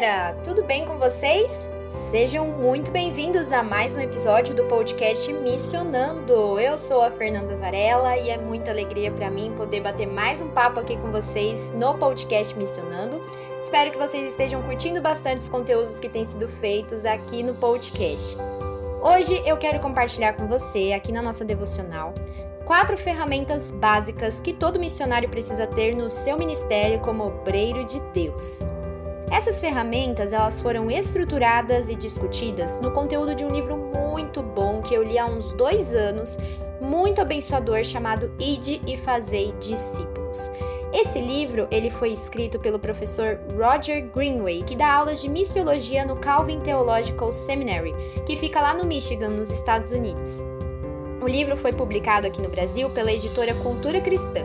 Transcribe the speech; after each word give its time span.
Galera, 0.00 0.32
tudo 0.42 0.64
bem 0.64 0.86
com 0.86 0.96
vocês? 0.96 1.68
Sejam 1.90 2.46
muito 2.46 2.90
bem-vindos 2.90 3.52
a 3.52 3.62
mais 3.62 3.94
um 3.94 4.00
episódio 4.00 4.54
do 4.54 4.64
podcast 4.64 5.30
Missionando. 5.30 6.58
Eu 6.58 6.78
sou 6.78 7.02
a 7.02 7.10
Fernanda 7.10 7.54
Varela 7.54 8.16
e 8.16 8.30
é 8.30 8.38
muita 8.38 8.70
alegria 8.70 9.12
para 9.12 9.30
mim 9.30 9.52
poder 9.54 9.82
bater 9.82 10.06
mais 10.06 10.40
um 10.40 10.48
papo 10.48 10.80
aqui 10.80 10.96
com 10.96 11.10
vocês 11.12 11.70
no 11.72 11.98
podcast 11.98 12.56
Missionando. 12.56 13.20
Espero 13.60 13.90
que 13.90 13.98
vocês 13.98 14.26
estejam 14.26 14.62
curtindo 14.62 15.02
bastante 15.02 15.42
os 15.42 15.50
conteúdos 15.50 16.00
que 16.00 16.08
têm 16.08 16.24
sido 16.24 16.48
feitos 16.48 17.04
aqui 17.04 17.42
no 17.42 17.52
podcast. 17.52 18.38
Hoje 19.02 19.42
eu 19.44 19.58
quero 19.58 19.80
compartilhar 19.80 20.32
com 20.32 20.46
você, 20.46 20.94
aqui 20.94 21.12
na 21.12 21.20
nossa 21.20 21.44
devocional, 21.44 22.14
quatro 22.64 22.96
ferramentas 22.96 23.70
básicas 23.70 24.40
que 24.40 24.54
todo 24.54 24.80
missionário 24.80 25.28
precisa 25.28 25.66
ter 25.66 25.94
no 25.94 26.08
seu 26.08 26.38
ministério 26.38 27.00
como 27.00 27.26
obreiro 27.26 27.84
de 27.84 28.00
Deus. 28.14 28.64
Essas 29.30 29.60
ferramentas 29.60 30.32
elas 30.32 30.60
foram 30.60 30.90
estruturadas 30.90 31.88
e 31.88 31.94
discutidas 31.94 32.80
no 32.80 32.90
conteúdo 32.90 33.32
de 33.34 33.44
um 33.44 33.48
livro 33.48 33.76
muito 33.76 34.42
bom 34.42 34.82
que 34.82 34.92
eu 34.92 35.04
li 35.04 35.18
há 35.18 35.26
uns 35.26 35.52
dois 35.52 35.94
anos, 35.94 36.36
muito 36.80 37.20
abençoador, 37.20 37.84
chamado 37.84 38.32
Ide 38.40 38.82
e 38.86 38.96
Fazei 38.96 39.52
Discípulos. 39.60 40.50
Esse 40.92 41.20
livro 41.20 41.68
ele 41.70 41.88
foi 41.88 42.10
escrito 42.10 42.58
pelo 42.58 42.80
professor 42.80 43.38
Roger 43.56 44.10
Greenway, 44.10 44.64
que 44.64 44.74
dá 44.74 44.92
aulas 44.92 45.20
de 45.20 45.28
missiologia 45.28 46.04
no 46.04 46.16
Calvin 46.16 46.58
Theological 46.60 47.32
Seminary, 47.32 47.94
que 48.26 48.36
fica 48.36 48.60
lá 48.60 48.74
no 48.74 48.84
Michigan, 48.84 49.30
nos 49.30 49.50
Estados 49.50 49.92
Unidos. 49.92 50.44
O 51.20 51.28
livro 51.28 51.54
foi 51.54 51.70
publicado 51.70 52.26
aqui 52.26 52.40
no 52.40 52.48
Brasil 52.48 52.88
pela 52.88 53.12
editora 53.12 53.54
Cultura 53.56 54.00
Cristã 54.00 54.40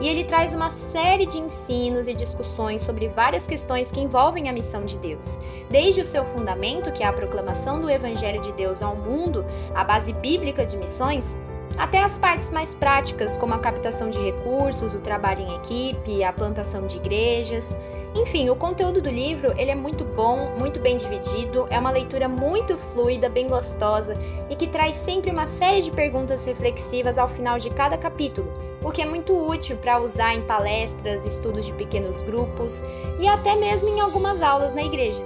e 0.00 0.06
ele 0.06 0.22
traz 0.22 0.54
uma 0.54 0.70
série 0.70 1.26
de 1.26 1.38
ensinos 1.38 2.06
e 2.06 2.14
discussões 2.14 2.82
sobre 2.82 3.08
várias 3.08 3.48
questões 3.48 3.90
que 3.90 4.00
envolvem 4.00 4.48
a 4.48 4.52
missão 4.52 4.84
de 4.84 4.96
Deus, 4.96 5.40
desde 5.68 6.00
o 6.00 6.04
seu 6.04 6.24
fundamento, 6.24 6.92
que 6.92 7.02
é 7.02 7.06
a 7.06 7.12
proclamação 7.12 7.80
do 7.80 7.90
Evangelho 7.90 8.40
de 8.40 8.52
Deus 8.52 8.80
ao 8.80 8.94
mundo, 8.94 9.44
a 9.74 9.82
base 9.82 10.12
bíblica 10.12 10.64
de 10.64 10.76
missões, 10.76 11.36
até 11.76 11.98
as 11.98 12.16
partes 12.16 12.50
mais 12.50 12.74
práticas, 12.74 13.36
como 13.36 13.54
a 13.54 13.58
captação 13.58 14.08
de 14.08 14.20
recursos, 14.20 14.94
o 14.94 15.00
trabalho 15.00 15.40
em 15.40 15.56
equipe, 15.56 16.22
a 16.22 16.32
plantação 16.32 16.86
de 16.86 16.96
igrejas. 16.96 17.76
Enfim, 18.14 18.50
o 18.50 18.56
conteúdo 18.56 19.00
do 19.00 19.08
livro 19.08 19.54
ele 19.56 19.70
é 19.70 19.74
muito 19.74 20.04
bom, 20.04 20.56
muito 20.58 20.80
bem 20.80 20.96
dividido, 20.96 21.66
é 21.70 21.78
uma 21.78 21.92
leitura 21.92 22.28
muito 22.28 22.76
fluida, 22.76 23.28
bem 23.28 23.46
gostosa 23.46 24.18
e 24.48 24.56
que 24.56 24.66
traz 24.66 24.96
sempre 24.96 25.30
uma 25.30 25.46
série 25.46 25.80
de 25.80 25.92
perguntas 25.92 26.44
reflexivas 26.44 27.18
ao 27.18 27.28
final 27.28 27.56
de 27.58 27.70
cada 27.70 27.96
capítulo, 27.96 28.52
o 28.82 28.90
que 28.90 29.00
é 29.00 29.06
muito 29.06 29.32
útil 29.32 29.76
para 29.76 30.00
usar 30.00 30.34
em 30.34 30.42
palestras, 30.42 31.24
estudos 31.24 31.66
de 31.66 31.72
pequenos 31.74 32.20
grupos 32.22 32.82
e 33.20 33.28
até 33.28 33.54
mesmo 33.54 33.88
em 33.88 34.00
algumas 34.00 34.42
aulas 34.42 34.74
na 34.74 34.82
igreja. 34.82 35.22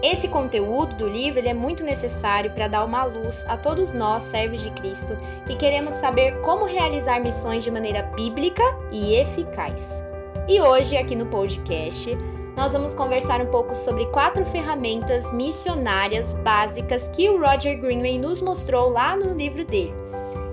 Esse 0.00 0.28
conteúdo 0.28 0.94
do 0.94 1.08
livro 1.08 1.46
é 1.46 1.52
muito 1.52 1.84
necessário 1.84 2.52
para 2.52 2.68
dar 2.68 2.84
uma 2.84 3.04
luz 3.04 3.44
a 3.48 3.56
todos 3.56 3.92
nós, 3.92 4.22
servos 4.22 4.62
de 4.62 4.70
Cristo, 4.70 5.14
que 5.46 5.56
queremos 5.56 5.94
saber 5.94 6.40
como 6.40 6.64
realizar 6.64 7.20
missões 7.20 7.64
de 7.64 7.70
maneira 7.70 8.02
bíblica 8.16 8.62
e 8.90 9.16
eficaz. 9.16 10.09
E 10.50 10.60
hoje, 10.60 10.96
aqui 10.96 11.14
no 11.14 11.26
podcast, 11.26 12.18
nós 12.56 12.72
vamos 12.72 12.92
conversar 12.92 13.40
um 13.40 13.46
pouco 13.46 13.72
sobre 13.72 14.06
quatro 14.06 14.44
ferramentas 14.44 15.32
missionárias 15.32 16.34
básicas 16.34 17.08
que 17.08 17.30
o 17.30 17.40
Roger 17.40 17.80
Greenway 17.80 18.18
nos 18.18 18.42
mostrou 18.42 18.88
lá 18.88 19.16
no 19.16 19.32
livro 19.32 19.64
dele. 19.64 19.94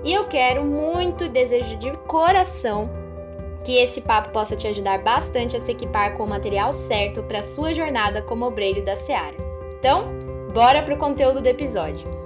E 0.04 0.12
eu 0.12 0.28
quero 0.28 0.64
muito, 0.64 1.28
desejo 1.28 1.76
de 1.78 1.90
coração, 2.06 2.88
que 3.64 3.76
esse 3.76 4.00
papo 4.00 4.28
possa 4.28 4.54
te 4.54 4.68
ajudar 4.68 5.02
bastante 5.02 5.56
a 5.56 5.58
se 5.58 5.72
equipar 5.72 6.16
com 6.16 6.22
o 6.22 6.28
material 6.28 6.72
certo 6.72 7.24
para 7.24 7.42
sua 7.42 7.74
jornada 7.74 8.22
como 8.22 8.46
obreiro 8.46 8.84
da 8.84 8.94
Seara. 8.94 9.34
Então, 9.76 10.12
bora 10.54 10.80
para 10.80 10.94
o 10.94 10.98
conteúdo 10.98 11.40
do 11.40 11.48
episódio. 11.48 12.17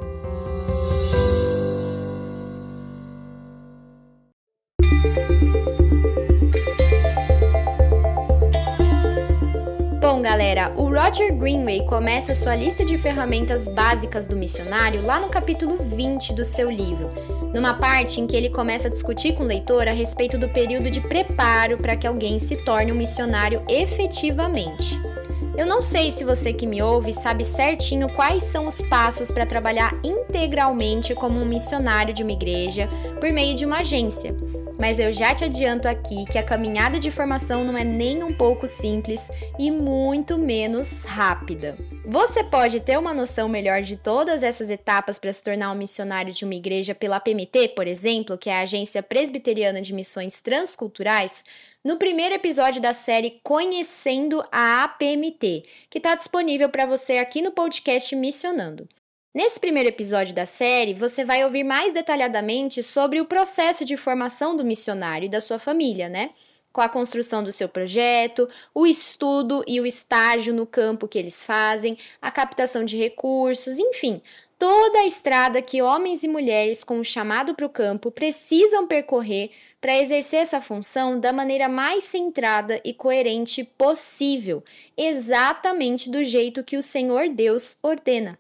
Galera, 10.43 10.73
o 10.77 10.93
Roger 10.93 11.33
Greenway 11.33 11.87
começa 11.87 12.35
sua 12.35 12.57
lista 12.57 12.85
de 12.85 12.99
ferramentas 12.99 13.69
básicas 13.69 14.27
do 14.27 14.35
missionário 14.35 15.01
lá 15.01 15.21
no 15.21 15.29
capítulo 15.29 15.79
20 15.79 16.33
do 16.33 16.45
seu 16.45 16.69
livro, 16.69 17.11
numa 17.55 17.75
parte 17.75 18.21
em 18.21 18.27
que 18.27 18.35
ele 18.35 18.51
começa 18.51 18.89
a 18.89 18.91
discutir 18.91 19.37
com 19.37 19.45
o 19.45 19.47
leitor 19.47 19.87
a 19.87 19.93
respeito 19.93 20.37
do 20.37 20.49
período 20.49 20.91
de 20.91 21.01
preparo 21.01 21.79
para 21.79 21.95
que 21.95 22.09
alguém 22.09 22.41
se 22.41 22.57
torne 22.57 22.91
um 22.91 22.97
missionário 22.97 23.63
efetivamente. 23.69 25.01
Eu 25.57 25.65
não 25.65 25.81
sei 25.81 26.11
se 26.11 26.25
você 26.25 26.53
que 26.53 26.67
me 26.67 26.83
ouve 26.83 27.13
sabe 27.13 27.45
certinho 27.45 28.13
quais 28.13 28.43
são 28.43 28.67
os 28.67 28.83
passos 28.83 29.31
para 29.31 29.47
trabalhar 29.47 29.95
integralmente 30.03 31.15
como 31.15 31.39
um 31.39 31.47
missionário 31.47 32.13
de 32.13 32.25
uma 32.25 32.33
igreja 32.33 32.89
por 33.21 33.31
meio 33.31 33.55
de 33.55 33.65
uma 33.65 33.79
agência 33.79 34.35
mas 34.83 34.99
eu 34.99 35.13
já 35.13 35.33
te 35.33 35.45
adianto 35.45 35.87
aqui 35.87 36.25
que 36.29 36.37
a 36.37 36.43
caminhada 36.43 36.99
de 36.99 37.09
formação 37.09 37.63
não 37.63 37.79
é 37.79 37.85
nem 37.85 38.25
um 38.25 38.35
pouco 38.35 38.67
simples 38.67 39.31
e 39.57 39.71
muito 39.71 40.37
menos 40.37 41.05
rápida. 41.05 41.79
Você 42.05 42.43
pode 42.43 42.81
ter 42.81 42.99
uma 42.99 43.15
noção 43.15 43.49
melhor 43.49 43.83
de 43.83 43.97
todas 43.97 44.43
essas 44.43 44.71
etapas 44.71 45.21
para 45.21 45.33
se 45.33 45.45
tornar 45.45 45.71
um 45.71 45.77
missionário 45.77 46.33
de 46.33 46.45
uma 46.45 46.57
igreja 46.57 46.97
pela 46.97 47.21
PMT, 47.21 47.69
por 47.77 47.87
exemplo, 47.87 48.37
que 48.37 48.51
é 48.51 48.57
a 48.57 48.63
Agência 48.63 49.05
Presbiteriana 49.05 49.81
de 49.81 49.95
Missões 49.95 50.43
Transculturais, 50.43 51.45
no 51.85 51.97
primeiro 51.97 52.35
episódio 52.35 52.83
da 52.83 52.93
série 52.93 53.39
Conhecendo 53.45 54.45
a 54.51 54.83
APMT, 54.83 55.63
que 55.89 55.99
está 55.99 56.17
disponível 56.17 56.69
para 56.69 56.87
você 56.87 57.19
aqui 57.19 57.41
no 57.41 57.53
podcast 57.53 58.17
Missionando. 58.17 58.89
Nesse 59.35 59.59
primeiro 59.59 59.89
episódio 59.89 60.35
da 60.35 60.45
série, 60.45 60.93
você 60.93 61.25
vai 61.25 61.43
ouvir 61.43 61.65
mais 61.65 61.95
detalhadamente 61.95 62.83
sobre 62.83 63.19
o 63.19 63.25
processo 63.25 63.83
de 63.83 63.97
formação 63.97 64.55
do 64.55 64.63
missionário 64.63 65.25
e 65.25 65.31
da 65.31 65.41
sua 65.41 65.59
família, 65.59 66.07
né? 66.07 66.33
Com 66.71 66.83
a 66.83 66.89
construção 66.89 67.43
do 67.43 67.51
seu 67.51 67.67
projeto, 67.67 68.47
o 68.75 68.87
estudo 68.87 69.65
e 69.67 69.81
o 69.81 69.87
estágio 69.87 70.53
no 70.53 70.67
campo 70.67 71.09
que 71.09 71.19
eles 71.19 71.47
fazem, 71.47 71.97
a 72.21 72.31
captação 72.31 72.85
de 72.85 72.99
recursos, 72.99 73.79
enfim, 73.79 74.21
toda 74.59 74.99
a 74.99 75.07
estrada 75.07 75.63
que 75.63 75.81
homens 75.81 76.23
e 76.23 76.29
mulheres 76.29 76.85
com 76.85 77.01
o 77.01 77.05
chamado 77.05 77.55
para 77.55 77.65
o 77.65 77.71
campo 77.71 78.11
precisam 78.11 78.87
percorrer 78.87 79.51
para 79.81 79.97
exercer 79.97 80.41
essa 80.41 80.61
função 80.61 81.19
da 81.19 81.33
maneira 81.33 81.71
mais 81.71 82.05
centrada 82.05 82.83
e 82.85 82.93
coerente 82.93 83.65
possível, 83.65 84.63
exatamente 84.95 86.11
do 86.11 86.23
jeito 86.23 86.63
que 86.63 86.77
o 86.77 86.83
Senhor 86.83 87.31
Deus 87.31 87.79
ordena. 87.83 88.39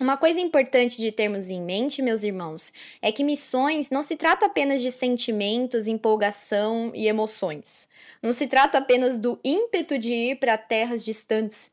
Uma 0.00 0.16
coisa 0.16 0.38
importante 0.38 1.00
de 1.00 1.10
termos 1.10 1.50
em 1.50 1.60
mente, 1.60 2.00
meus 2.00 2.22
irmãos, 2.22 2.72
é 3.02 3.10
que 3.10 3.24
missões 3.24 3.90
não 3.90 4.00
se 4.00 4.14
trata 4.14 4.46
apenas 4.46 4.80
de 4.80 4.92
sentimentos, 4.92 5.88
empolgação 5.88 6.92
e 6.94 7.08
emoções. 7.08 7.88
Não 8.22 8.32
se 8.32 8.46
trata 8.46 8.78
apenas 8.78 9.18
do 9.18 9.40
ímpeto 9.44 9.98
de 9.98 10.12
ir 10.12 10.36
para 10.36 10.56
terras 10.56 11.04
distantes. 11.04 11.72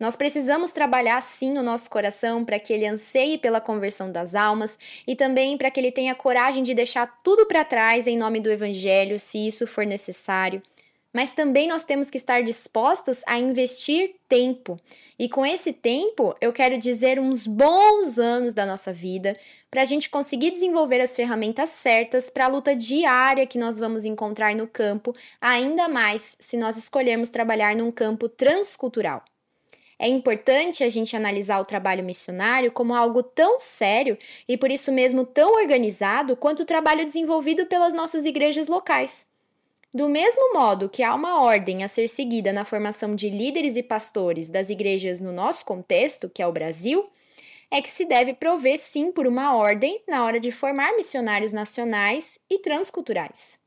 Nós 0.00 0.16
precisamos 0.16 0.72
trabalhar 0.72 1.20
sim 1.20 1.58
o 1.58 1.62
nosso 1.62 1.88
coração 1.88 2.44
para 2.44 2.58
que 2.58 2.72
ele 2.72 2.86
anseie 2.86 3.38
pela 3.38 3.60
conversão 3.60 4.10
das 4.10 4.34
almas 4.34 4.76
e 5.06 5.14
também 5.14 5.56
para 5.56 5.70
que 5.70 5.78
ele 5.78 5.92
tenha 5.92 6.14
coragem 6.14 6.64
de 6.64 6.74
deixar 6.74 7.06
tudo 7.22 7.46
para 7.46 7.64
trás 7.64 8.08
em 8.08 8.18
nome 8.18 8.40
do 8.40 8.50
Evangelho, 8.50 9.20
se 9.20 9.46
isso 9.46 9.64
for 9.64 9.86
necessário 9.86 10.60
mas 11.12 11.34
também 11.34 11.68
nós 11.68 11.84
temos 11.84 12.10
que 12.10 12.16
estar 12.16 12.42
dispostos 12.42 13.22
a 13.26 13.38
investir 13.38 14.14
tempo. 14.28 14.76
E 15.18 15.28
com 15.28 15.44
esse 15.44 15.72
tempo, 15.72 16.34
eu 16.40 16.52
quero 16.52 16.78
dizer 16.78 17.18
uns 17.18 17.46
bons 17.46 18.18
anos 18.18 18.54
da 18.54 18.64
nossa 18.64 18.92
vida, 18.92 19.36
para 19.70 19.82
a 19.82 19.84
gente 19.84 20.08
conseguir 20.08 20.50
desenvolver 20.50 21.00
as 21.00 21.14
ferramentas 21.14 21.70
certas 21.70 22.30
para 22.30 22.46
a 22.46 22.48
luta 22.48 22.74
diária 22.74 23.46
que 23.46 23.58
nós 23.58 23.78
vamos 23.78 24.04
encontrar 24.04 24.54
no 24.54 24.66
campo, 24.66 25.14
ainda 25.40 25.88
mais 25.88 26.36
se 26.38 26.56
nós 26.56 26.76
escolhermos 26.76 27.30
trabalhar 27.30 27.76
num 27.76 27.90
campo 27.90 28.28
transcultural. 28.28 29.24
É 29.98 30.08
importante 30.08 30.82
a 30.82 30.88
gente 30.88 31.14
analisar 31.14 31.60
o 31.60 31.64
trabalho 31.66 32.02
missionário 32.02 32.72
como 32.72 32.94
algo 32.94 33.22
tão 33.22 33.60
sério 33.60 34.16
e 34.48 34.56
por 34.56 34.70
isso 34.70 34.90
mesmo 34.90 35.26
tão 35.26 35.56
organizado 35.60 36.34
quanto 36.34 36.62
o 36.62 36.66
trabalho 36.66 37.04
desenvolvido 37.04 37.66
pelas 37.66 37.92
nossas 37.92 38.24
igrejas 38.24 38.66
locais. 38.66 39.29
Do 39.92 40.08
mesmo 40.08 40.52
modo 40.52 40.88
que 40.88 41.02
há 41.02 41.12
uma 41.12 41.42
ordem 41.42 41.82
a 41.82 41.88
ser 41.88 42.08
seguida 42.08 42.52
na 42.52 42.64
formação 42.64 43.14
de 43.14 43.28
líderes 43.28 43.76
e 43.76 43.82
pastores 43.82 44.48
das 44.48 44.70
igrejas 44.70 45.18
no 45.18 45.32
nosso 45.32 45.64
contexto, 45.64 46.28
que 46.28 46.40
é 46.40 46.46
o 46.46 46.52
Brasil, 46.52 47.10
é 47.70 47.82
que 47.82 47.88
se 47.88 48.04
deve 48.04 48.32
prover 48.32 48.78
sim 48.78 49.10
por 49.10 49.26
uma 49.26 49.56
ordem 49.56 50.00
na 50.06 50.24
hora 50.24 50.38
de 50.38 50.52
formar 50.52 50.94
missionários 50.94 51.52
nacionais 51.52 52.38
e 52.48 52.58
transculturais. 52.58 53.58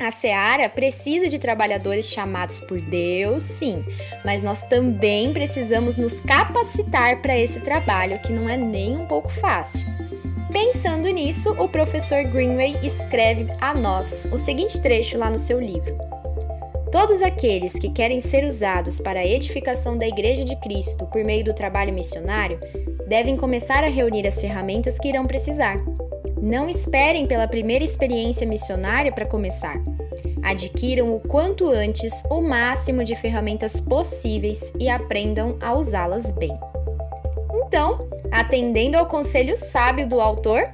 A 0.00 0.10
Seara 0.10 0.68
precisa 0.68 1.28
de 1.28 1.38
trabalhadores 1.38 2.06
chamados 2.06 2.58
por 2.60 2.80
Deus, 2.80 3.42
sim, 3.42 3.84
mas 4.24 4.42
nós 4.42 4.64
também 4.64 5.32
precisamos 5.32 5.96
nos 5.96 6.20
capacitar 6.20 7.22
para 7.22 7.38
esse 7.38 7.60
trabalho 7.60 8.20
que 8.20 8.32
não 8.32 8.48
é 8.48 8.56
nem 8.56 8.96
um 8.96 9.06
pouco 9.06 9.28
fácil. 9.28 9.86
Pensando 10.52 11.08
nisso, 11.10 11.52
o 11.58 11.68
professor 11.68 12.24
Greenway 12.24 12.78
escreve 12.82 13.46
a 13.60 13.74
nós 13.74 14.26
o 14.32 14.38
seguinte 14.38 14.80
trecho 14.80 15.18
lá 15.18 15.30
no 15.30 15.38
seu 15.38 15.60
livro: 15.60 15.96
Todos 16.90 17.20
aqueles 17.20 17.74
que 17.74 17.90
querem 17.90 18.18
ser 18.20 18.44
usados 18.44 18.98
para 18.98 19.20
a 19.20 19.26
edificação 19.26 19.98
da 19.98 20.08
Igreja 20.08 20.44
de 20.44 20.56
Cristo 20.56 21.06
por 21.06 21.22
meio 21.22 21.44
do 21.44 21.52
trabalho 21.52 21.92
missionário 21.92 22.58
devem 23.06 23.36
começar 23.36 23.84
a 23.84 23.88
reunir 23.88 24.26
as 24.26 24.40
ferramentas 24.40 24.98
que 24.98 25.08
irão 25.08 25.26
precisar. 25.26 25.76
Não 26.40 26.68
esperem 26.68 27.26
pela 27.26 27.46
primeira 27.46 27.84
experiência 27.84 28.46
missionária 28.46 29.12
para 29.12 29.26
começar. 29.26 29.76
Adquiram 30.42 31.14
o 31.14 31.20
quanto 31.20 31.68
antes 31.68 32.22
o 32.30 32.40
máximo 32.40 33.04
de 33.04 33.14
ferramentas 33.14 33.80
possíveis 33.80 34.72
e 34.80 34.88
aprendam 34.88 35.58
a 35.60 35.74
usá-las 35.74 36.30
bem. 36.30 36.58
Então, 37.52 38.07
atendendo 38.32 38.96
ao 38.96 39.06
conselho 39.06 39.56
sábio 39.56 40.06
do 40.06 40.20
autor, 40.20 40.70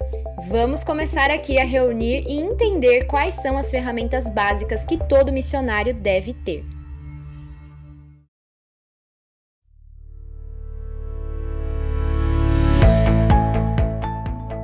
vamos 0.49 0.85
começar 0.85 1.31
aqui 1.31 1.59
a 1.59 1.65
reunir 1.65 2.25
e 2.29 2.41
entender 2.41 3.07
quais 3.07 3.35
são 3.35 3.57
as 3.57 3.71
ferramentas 3.71 4.29
básicas 4.29 4.85
que 4.85 4.97
todo 4.97 5.33
missionário 5.33 5.95
deve 5.95 6.35
ter. 6.35 6.65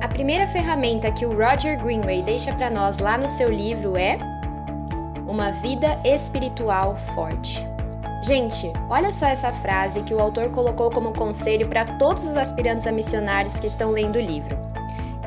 A 0.01 0.07
primeira 0.07 0.47
ferramenta 0.47 1.11
que 1.11 1.25
o 1.25 1.35
Roger 1.35 1.81
Greenway 1.81 2.21
deixa 2.21 2.53
para 2.53 2.69
nós 2.69 2.99
lá 2.99 3.17
no 3.17 3.27
seu 3.27 3.49
livro 3.49 3.97
é 3.97 4.19
uma 5.27 5.51
vida 5.51 5.99
espiritual 6.03 6.95
forte. 7.15 7.70
Gente, 8.21 8.71
olha 8.87 9.11
só 9.11 9.25
essa 9.25 9.51
frase 9.51 10.03
que 10.03 10.13
o 10.13 10.19
autor 10.19 10.51
colocou 10.51 10.91
como 10.91 11.11
conselho 11.11 11.67
para 11.67 11.83
todos 11.85 12.23
os 12.23 12.37
aspirantes 12.37 12.85
a 12.85 12.91
missionários 12.91 13.59
que 13.59 13.65
estão 13.65 13.89
lendo 13.89 14.17
o 14.17 14.21
livro. 14.21 14.55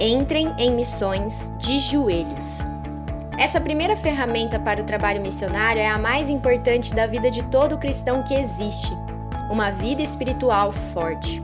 Entrem 0.00 0.54
em 0.56 0.72
missões 0.72 1.52
de 1.58 1.80
joelhos. 1.80 2.60
Essa 3.36 3.60
primeira 3.60 3.96
ferramenta 3.96 4.60
para 4.60 4.80
o 4.80 4.84
trabalho 4.84 5.20
missionário 5.20 5.82
é 5.82 5.88
a 5.88 5.98
mais 5.98 6.30
importante 6.30 6.94
da 6.94 7.04
vida 7.04 7.32
de 7.32 7.42
todo 7.42 7.78
cristão 7.78 8.22
que 8.22 8.32
existe. 8.32 8.96
Uma 9.50 9.72
vida 9.72 10.00
espiritual 10.00 10.70
forte. 10.70 11.42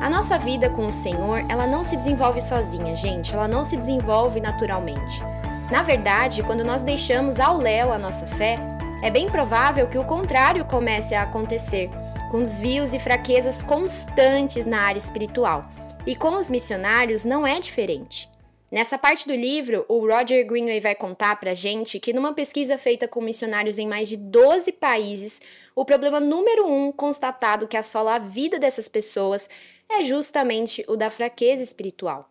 A 0.00 0.10
nossa 0.10 0.38
vida 0.38 0.68
com 0.68 0.88
o 0.88 0.92
Senhor, 0.92 1.44
ela 1.48 1.68
não 1.68 1.84
se 1.84 1.96
desenvolve 1.96 2.40
sozinha, 2.40 2.96
gente, 2.96 3.32
ela 3.32 3.46
não 3.46 3.62
se 3.62 3.76
desenvolve 3.76 4.40
naturalmente. 4.40 5.22
Na 5.70 5.84
verdade, 5.84 6.42
quando 6.42 6.64
nós 6.64 6.82
deixamos 6.82 7.38
ao 7.38 7.56
léu 7.56 7.92
a 7.92 7.98
nossa 7.98 8.26
fé, 8.26 8.58
é 9.02 9.10
bem 9.10 9.30
provável 9.30 9.88
que 9.88 9.96
o 9.96 10.04
contrário 10.04 10.64
comece 10.66 11.14
a 11.14 11.22
acontecer, 11.22 11.88
com 12.30 12.40
desvios 12.40 12.92
e 12.92 12.98
fraquezas 12.98 13.62
constantes 13.62 14.66
na 14.66 14.82
área 14.82 14.98
espiritual. 14.98 15.70
E 16.06 16.14
com 16.14 16.36
os 16.36 16.50
missionários 16.50 17.24
não 17.24 17.46
é 17.46 17.58
diferente. 17.58 18.28
Nessa 18.70 18.98
parte 18.98 19.26
do 19.26 19.34
livro, 19.34 19.84
o 19.88 20.06
Roger 20.06 20.46
Greenway 20.46 20.80
vai 20.80 20.94
contar 20.94 21.40
pra 21.40 21.54
gente 21.54 21.98
que 21.98 22.12
numa 22.12 22.34
pesquisa 22.34 22.78
feita 22.78 23.08
com 23.08 23.20
missionários 23.20 23.78
em 23.78 23.88
mais 23.88 24.08
de 24.08 24.16
12 24.16 24.70
países, 24.72 25.40
o 25.74 25.84
problema 25.84 26.20
número 26.20 26.66
um 26.70 26.92
constatado 26.92 27.66
que 27.66 27.76
assola 27.76 28.14
a 28.16 28.18
vida 28.18 28.58
dessas 28.58 28.86
pessoas 28.86 29.48
é 29.88 30.04
justamente 30.04 30.84
o 30.86 30.94
da 30.94 31.10
fraqueza 31.10 31.62
espiritual. 31.62 32.30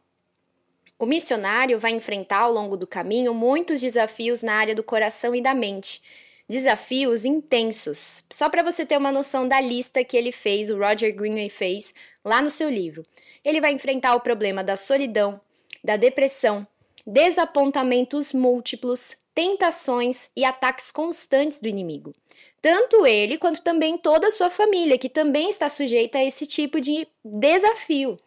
O 0.99 1.05
missionário 1.05 1.79
vai 1.79 1.91
enfrentar 1.91 2.41
ao 2.41 2.53
longo 2.53 2.77
do 2.77 2.85
caminho 2.87 3.33
muitos 3.33 3.81
desafios 3.81 4.43
na 4.43 4.53
área 4.53 4.75
do 4.75 4.83
coração 4.83 5.33
e 5.33 5.41
da 5.41 5.53
mente, 5.53 6.01
desafios 6.49 7.25
intensos. 7.25 8.23
Só 8.31 8.49
para 8.49 8.63
você 8.63 8.83
ter 8.83 8.97
uma 8.97 9.11
noção 9.11 9.47
da 9.47 9.61
lista 9.61 10.03
que 10.03 10.17
ele 10.17 10.31
fez, 10.31 10.71
o 10.71 10.77
Roger 10.79 11.15
Greenway 11.15 11.49
fez 11.49 11.93
lá 12.25 12.41
no 12.41 12.49
seu 12.49 12.67
livro. 12.67 13.03
Ele 13.45 13.61
vai 13.61 13.71
enfrentar 13.71 14.15
o 14.15 14.21
problema 14.21 14.63
da 14.63 14.75
solidão, 14.75 15.39
da 15.83 15.95
depressão, 15.95 16.65
desapontamentos 17.05 18.33
múltiplos, 18.33 19.15
tentações 19.35 20.29
e 20.35 20.43
ataques 20.43 20.91
constantes 20.91 21.59
do 21.59 21.67
inimigo. 21.67 22.13
Tanto 22.61 23.05
ele 23.05 23.37
quanto 23.37 23.61
também 23.61 23.97
toda 23.97 24.27
a 24.27 24.31
sua 24.31 24.49
família, 24.49 24.97
que 24.97 25.07
também 25.07 25.49
está 25.49 25.69
sujeita 25.69 26.17
a 26.17 26.25
esse 26.25 26.45
tipo 26.45 26.81
de 26.81 27.07
desafio. 27.23 28.17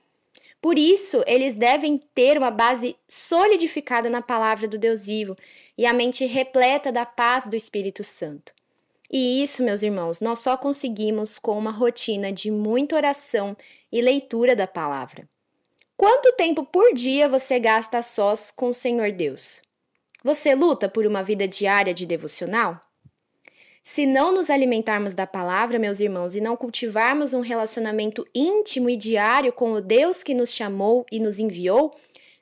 Por 0.63 0.79
isso, 0.79 1.25
eles 1.27 1.57
devem 1.57 1.99
ter 2.15 2.39
uma 2.39 2.51
base 2.53 2.97
solidificada 3.09 4.09
na 4.09 4.23
palavra 4.23 4.69
do 4.69 4.79
Deus 4.79 5.07
vivo 5.07 5.35
e 5.77 5.85
a 5.85 5.93
mente 5.93 6.25
repleta 6.25 6.93
da 6.93 7.05
paz 7.05 7.49
do 7.49 7.57
Espírito 7.57 8.05
Santo. 8.05 8.55
E 9.11 9.43
isso, 9.43 9.65
meus 9.65 9.83
irmãos, 9.83 10.21
nós 10.21 10.39
só 10.39 10.57
conseguimos 10.57 11.37
com 11.37 11.59
uma 11.59 11.73
rotina 11.73 12.33
de 12.33 12.49
muita 12.49 12.95
oração 12.95 13.57
e 13.91 14.01
leitura 14.01 14.55
da 14.55 14.69
palavra. 14.69 15.29
Quanto 15.97 16.33
tempo 16.35 16.65
por 16.65 16.95
dia 16.95 17.29
você 17.29 17.59
gasta 17.59 17.99
a 17.99 18.03
sós 18.03 18.53
com 18.53 18.69
o 18.71 18.75
Senhor 18.75 19.11
Deus? 19.11 19.61
Você 20.23 20.55
luta 20.55 20.89
por 20.89 21.05
uma 21.05 21.25
vida 21.25 21.49
diária 21.49 21.93
de 21.93 22.07
devocional? 22.07 22.81
Se 23.85 24.07
não 24.07 24.33
nos 24.33 24.49
alimentarmos 24.49 25.15
da 25.15 25.27
palavra, 25.27 25.79
meus 25.79 25.99
irmãos, 25.99 26.37
e 26.37 26.41
não 26.41 26.57
cultivarmos 26.57 27.35
um 27.35 27.41
relacionamento 27.41 28.27
íntimo 28.33 28.89
e 28.89 28.97
diário 28.97 29.53
com 29.53 29.73
o 29.73 29.81
Deus 29.81 30.23
que 30.23 30.35
nos 30.35 30.55
chamou 30.55 31.05
e 31.11 31.19
nos 31.19 31.41
enviou, 31.41 31.91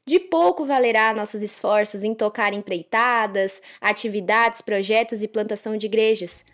de 0.06 0.18
pouco 0.18 0.66
valerá 0.66 1.14
nossos 1.14 1.42
esforços 1.42 2.04
em 2.04 2.14
tocar 2.14 2.52
empreitadas, 2.52 3.62
atividades, 3.80 4.60
projetos 4.60 5.22
e 5.22 5.28
plantação 5.28 5.76
de 5.76 5.86
igrejas. 5.86 6.44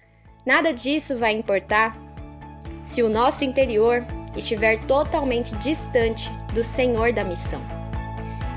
Nada 0.47 0.73
disso 0.73 1.17
vai 1.17 1.33
importar 1.33 1.97
se 2.85 3.03
o 3.03 3.09
nosso 3.09 3.45
interior 3.45 4.07
estiver 4.37 4.79
totalmente 4.87 5.57
distante 5.57 6.31
do 6.55 6.63
Senhor 6.63 7.13
da 7.13 7.25
missão. 7.25 7.61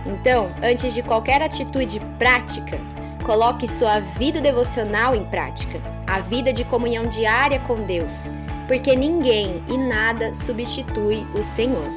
Então, 0.05 0.53
antes 0.61 0.93
de 0.93 1.01
qualquer 1.01 1.41
atitude 1.41 1.99
prática, 2.19 2.77
Coloque 3.24 3.68
sua 3.68 3.99
vida 3.99 4.42
devocional 4.42 5.16
em 5.16 5.26
prática, 5.26 5.81
a 6.07 6.19
vida 6.19 6.52
de 6.52 6.64
comunhão 6.64 7.07
diária 7.07 7.59
com 7.59 7.83
Deus, 7.83 8.30
porque 8.68 8.95
ninguém 8.95 9.64
e 9.68 9.78
nada 9.78 10.33
substitui 10.33 11.26
o 11.38 11.44
Senhor. 11.44 11.88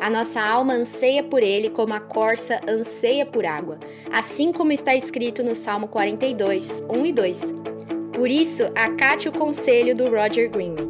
A 0.00 0.08
nossa 0.08 0.40
alma 0.40 0.72
anseia 0.72 1.22
por 1.22 1.42
Ele 1.42 1.68
como 1.68 1.92
a 1.92 2.00
corça 2.00 2.60
anseia 2.68 3.26
por 3.26 3.44
água, 3.44 3.78
assim 4.10 4.52
como 4.52 4.72
está 4.72 4.94
escrito 4.94 5.42
no 5.42 5.54
Salmo 5.54 5.88
42, 5.88 6.84
1 6.88 7.06
e 7.06 7.12
2. 7.12 7.54
Por 8.14 8.30
isso, 8.30 8.64
acate 8.74 9.28
o 9.28 9.32
conselho 9.32 9.94
do 9.94 10.08
Roger 10.08 10.50
Greenway. 10.50 10.88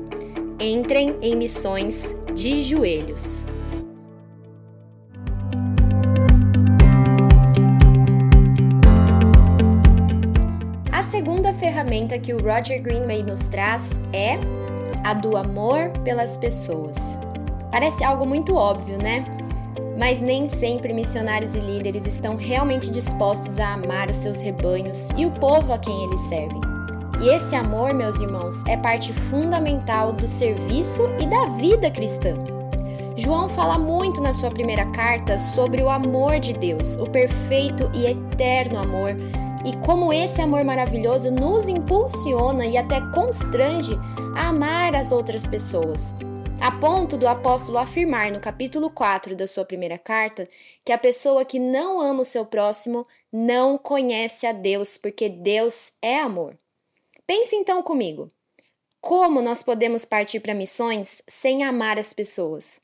Entrem 0.61 1.17
em 1.23 1.35
missões 1.35 2.15
de 2.35 2.61
joelhos. 2.63 3.45
Ferramenta 12.11 12.19
que 12.19 12.35
o 12.35 12.43
Roger 12.43 12.83
Greenway 12.83 13.23
nos 13.23 13.49
traz 13.49 13.93
é 14.13 14.39
a 15.05 15.15
do 15.15 15.37
amor 15.37 15.91
pelas 16.05 16.37
pessoas. 16.37 17.19
Parece 17.71 18.03
algo 18.03 18.27
muito 18.27 18.55
óbvio, 18.55 18.99
né? 18.99 19.25
Mas 19.99 20.21
nem 20.21 20.49
sempre 20.49 20.93
missionários 20.93 21.55
e 21.55 21.61
líderes 21.61 22.07
estão 22.07 22.37
realmente 22.37 22.91
dispostos 22.91 23.59
a 23.59 23.75
amar 23.75 24.11
os 24.11 24.17
seus 24.17 24.41
rebanhos 24.41 25.11
e 25.17 25.25
o 25.25 25.31
povo 25.31 25.73
a 25.73 25.79
quem 25.79 26.05
eles 26.05 26.21
servem. 26.23 26.61
E 27.21 27.29
esse 27.29 27.55
amor, 27.55 27.93
meus 27.93 28.21
irmãos, 28.21 28.65
é 28.67 28.77
parte 28.77 29.13
fundamental 29.13 30.13
do 30.13 30.27
serviço 30.27 31.03
e 31.21 31.27
da 31.27 31.47
vida 31.57 31.91
cristã. 31.91 32.35
João 33.15 33.49
fala 33.51 33.79
muito 33.79 34.23
na 34.23 34.33
sua 34.33 34.51
primeira 34.51 34.87
carta 34.87 35.39
sobre 35.39 35.83
o 35.83 35.91
amor 35.91 36.41
de 36.41 36.55
Deus, 36.55 36.97
o 36.97 37.05
perfeito 37.05 37.91
e 37.93 38.07
eterno 38.07 38.79
amor 38.79 39.15
e 39.65 39.77
como 39.85 40.13
esse 40.13 40.41
amor 40.41 40.65
maravilhoso 40.65 41.31
nos 41.31 41.69
impulsiona 41.69 42.67
e 42.67 42.77
até 42.77 43.01
constrange 43.13 43.93
a 44.37 44.49
amar 44.49 44.95
as 44.95 45.13
outras 45.13 45.47
pessoas. 45.47 46.15
A 46.61 46.71
ponto 46.71 47.17
do 47.17 47.27
apóstolo 47.27 47.79
afirmar 47.79 48.31
no 48.31 48.41
capítulo 48.41 48.91
4 48.91 49.35
da 49.35 49.47
sua 49.47 49.65
primeira 49.65 49.99
carta 49.99 50.47
que 50.85 50.93
a 50.93 50.99
pessoa 50.99 51.45
que 51.45 51.59
não 51.59 52.01
ama 52.01 52.21
o 52.21 52.25
seu 52.25 52.45
próximo 52.45 53.07
não 53.33 53.79
conhece 53.79 54.47
a 54.47 54.53
Deus, 54.53 54.99
porque 54.99 55.29
Deus 55.29 55.93
é 56.03 56.19
amor. 56.21 56.57
Pense 57.27 57.57
então 57.57 57.83
comigo. 57.83 58.29
Como 59.01 59.41
nós 59.41 59.63
podemos 59.63 60.05
partir 60.05 60.41
para 60.41 60.53
missões 60.53 61.23
sem 61.27 61.65
amar 61.65 61.99
as 61.99 62.13
pessoas? 62.13 62.79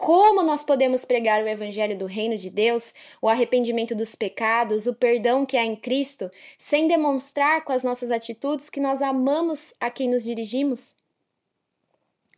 Como 0.00 0.42
nós 0.42 0.64
podemos 0.64 1.04
pregar 1.04 1.44
o 1.44 1.46
evangelho 1.46 1.94
do 1.94 2.06
reino 2.06 2.34
de 2.34 2.48
Deus, 2.48 2.94
o 3.20 3.28
arrependimento 3.28 3.94
dos 3.94 4.14
pecados, 4.14 4.86
o 4.86 4.94
perdão 4.94 5.44
que 5.44 5.58
há 5.58 5.62
em 5.62 5.76
Cristo, 5.76 6.30
sem 6.56 6.88
demonstrar 6.88 7.64
com 7.64 7.72
as 7.74 7.84
nossas 7.84 8.10
atitudes 8.10 8.70
que 8.70 8.80
nós 8.80 9.02
amamos 9.02 9.74
a 9.78 9.90
quem 9.90 10.08
nos 10.08 10.24
dirigimos? 10.24 10.96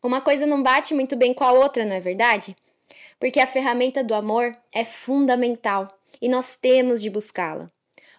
Uma 0.02 0.21
coisa 0.21 0.45
não 0.45 0.61
bate 0.61 0.92
muito 0.92 1.14
bem 1.14 1.33
com 1.33 1.45
a 1.45 1.52
outra, 1.52 1.87
não 1.87 1.95
é 1.95 2.00
verdade? 2.00 2.57
Porque 3.21 3.38
a 3.38 3.47
ferramenta 3.47 4.02
do 4.02 4.12
amor 4.12 4.59
é 4.73 4.85
fundamental 4.85 5.87
e 6.21 6.28
nós 6.28 6.57
temos 6.57 7.00
de 7.00 7.11
buscá-la. 7.11 7.71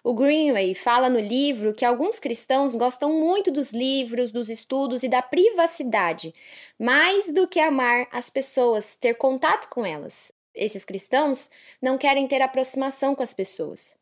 O 0.06 0.12
Greenway 0.12 0.74
fala 0.74 1.08
no 1.08 1.18
livro 1.18 1.72
que 1.72 1.82
alguns 1.82 2.20
cristãos 2.20 2.76
gostam 2.76 3.10
muito 3.10 3.50
dos 3.50 3.72
livros, 3.72 4.30
dos 4.30 4.50
estudos 4.50 5.02
e 5.02 5.08
da 5.08 5.22
privacidade, 5.22 6.34
mais 6.78 7.32
do 7.32 7.48
que 7.48 7.58
amar 7.58 8.06
as 8.12 8.28
pessoas, 8.28 8.96
ter 8.96 9.14
contato 9.14 9.66
com 9.70 9.84
elas. 9.84 10.30
Esses 10.54 10.84
cristãos 10.84 11.48
não 11.80 11.96
querem 11.96 12.28
ter 12.28 12.42
aproximação 12.42 13.14
com 13.14 13.22
as 13.22 13.32
pessoas. 13.32 13.96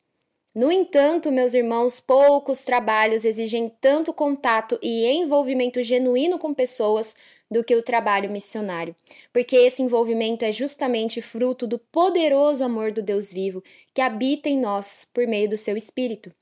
No 0.53 0.73
entanto, 0.73 1.31
meus 1.31 1.55
irmãos, 1.55 2.01
poucos 2.01 2.65
trabalhos 2.65 3.25
exigem 3.25 3.73
tanto 3.81 4.13
contato 4.13 4.81
e 4.83 5.07
envolvimento 5.07 5.85
genuíno 5.85 6.37
com 6.37 6.53
pessoas 6.53 7.15
do 7.53 7.63
que 7.63 7.77
o 7.77 7.83
trabalho 7.83 8.31
missionário, 8.31 8.97
porque 9.33 9.55
esse 9.55 9.83
envolvimento 9.83 10.45
é 10.45 10.51
justamente 10.51 11.23
fruto 11.23 11.67
do 11.67 11.79
poderoso 11.79 12.65
amor 12.65 12.91
do 12.91 13.03
Deus 13.03 13.33
vivo 13.33 13.63
que 13.95 14.01
habita 14.01 14.49
em 14.49 14.59
nós 14.59 15.09
por 15.13 15.27
meio 15.27 15.49
do 15.49 15.59
seu 15.59 15.77
Espírito. 15.77 16.33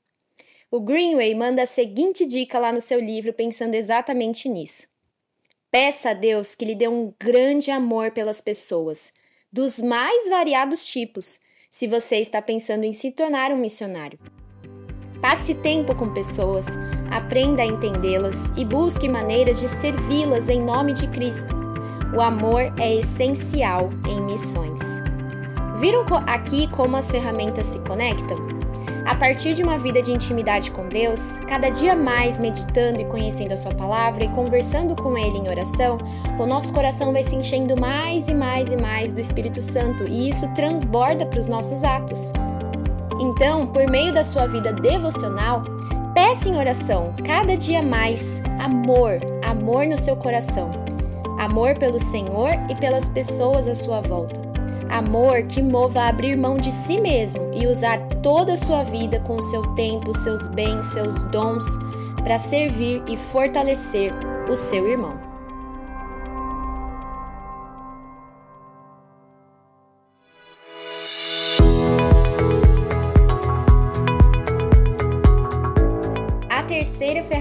O 0.71 0.79
Greenway 0.79 1.35
manda 1.35 1.63
a 1.63 1.65
seguinte 1.65 2.25
dica 2.25 2.57
lá 2.57 2.71
no 2.71 2.79
seu 2.79 2.99
livro, 2.99 3.33
pensando 3.33 3.75
exatamente 3.75 4.47
nisso. 4.47 4.87
Peça 5.69 6.11
a 6.11 6.13
Deus 6.13 6.55
que 6.55 6.65
lhe 6.65 6.75
dê 6.75 6.87
um 6.87 7.13
grande 7.19 7.69
amor 7.69 8.11
pelas 8.11 8.39
pessoas, 8.39 9.13
dos 9.51 9.79
mais 9.79 10.29
variados 10.29 10.85
tipos, 10.85 11.39
se 11.69 11.87
você 11.87 12.17
está 12.17 12.41
pensando 12.41 12.85
em 12.85 12.93
se 12.93 13.11
tornar 13.11 13.51
um 13.51 13.57
missionário. 13.57 14.17
Passe 15.21 15.53
tempo 15.53 15.93
com 15.93 16.09
pessoas, 16.09 16.65
aprenda 17.11 17.61
a 17.61 17.65
entendê-las 17.65 18.51
e 18.57 18.65
busque 18.65 19.07
maneiras 19.07 19.59
de 19.59 19.69
servi-las 19.69 20.49
em 20.49 20.59
nome 20.59 20.93
de 20.93 21.07
Cristo. 21.07 21.53
O 22.15 22.19
amor 22.19 22.73
é 22.79 22.95
essencial 22.95 23.91
em 24.09 24.19
missões. 24.19 24.81
Viram 25.79 26.03
aqui 26.25 26.67
como 26.69 26.97
as 26.97 27.11
ferramentas 27.11 27.67
se 27.67 27.79
conectam? 27.79 28.37
A 29.05 29.15
partir 29.15 29.53
de 29.53 29.63
uma 29.63 29.77
vida 29.77 30.01
de 30.01 30.11
intimidade 30.11 30.71
com 30.71 30.87
Deus, 30.89 31.37
cada 31.47 31.69
dia 31.69 31.95
mais 31.95 32.39
meditando 32.39 33.01
e 33.01 33.05
conhecendo 33.05 33.53
a 33.53 33.57
Sua 33.57 33.73
palavra 33.73 34.23
e 34.23 34.29
conversando 34.29 34.95
com 34.95 35.17
Ele 35.17 35.37
em 35.37 35.49
oração, 35.49 35.99
o 36.39 36.45
nosso 36.47 36.73
coração 36.73 37.13
vai 37.13 37.23
se 37.23 37.35
enchendo 37.35 37.79
mais 37.79 38.27
e 38.27 38.33
mais 38.33 38.71
e 38.71 38.77
mais 38.77 39.13
do 39.13 39.21
Espírito 39.21 39.61
Santo 39.61 40.07
e 40.07 40.29
isso 40.29 40.47
transborda 40.53 41.25
para 41.25 41.39
os 41.39 41.47
nossos 41.47 41.83
atos. 41.83 42.31
Então, 43.21 43.67
por 43.67 43.87
meio 43.87 44.11
da 44.11 44.23
sua 44.23 44.47
vida 44.47 44.73
devocional, 44.73 45.63
peça 46.15 46.49
em 46.49 46.57
oração 46.57 47.13
cada 47.23 47.55
dia 47.55 47.83
mais 47.83 48.41
amor, 48.59 49.19
amor 49.43 49.85
no 49.85 49.95
seu 49.95 50.15
coração. 50.15 50.71
Amor 51.39 51.77
pelo 51.77 51.99
Senhor 51.99 52.49
e 52.67 52.75
pelas 52.75 53.07
pessoas 53.07 53.67
à 53.67 53.75
sua 53.75 54.01
volta. 54.01 54.41
Amor 54.89 55.43
que 55.43 55.61
mova 55.61 56.01
a 56.01 56.07
abrir 56.09 56.35
mão 56.35 56.57
de 56.57 56.71
si 56.71 56.99
mesmo 56.99 57.51
e 57.53 57.67
usar 57.67 57.99
toda 58.23 58.53
a 58.53 58.57
sua 58.57 58.83
vida 58.83 59.19
com 59.19 59.37
o 59.37 59.43
seu 59.43 59.61
tempo, 59.75 60.17
seus 60.17 60.47
bens, 60.47 60.87
seus 60.87 61.21
dons 61.29 61.65
para 62.23 62.39
servir 62.39 63.03
e 63.07 63.15
fortalecer 63.15 64.11
o 64.49 64.55
seu 64.55 64.89
irmão. 64.89 65.30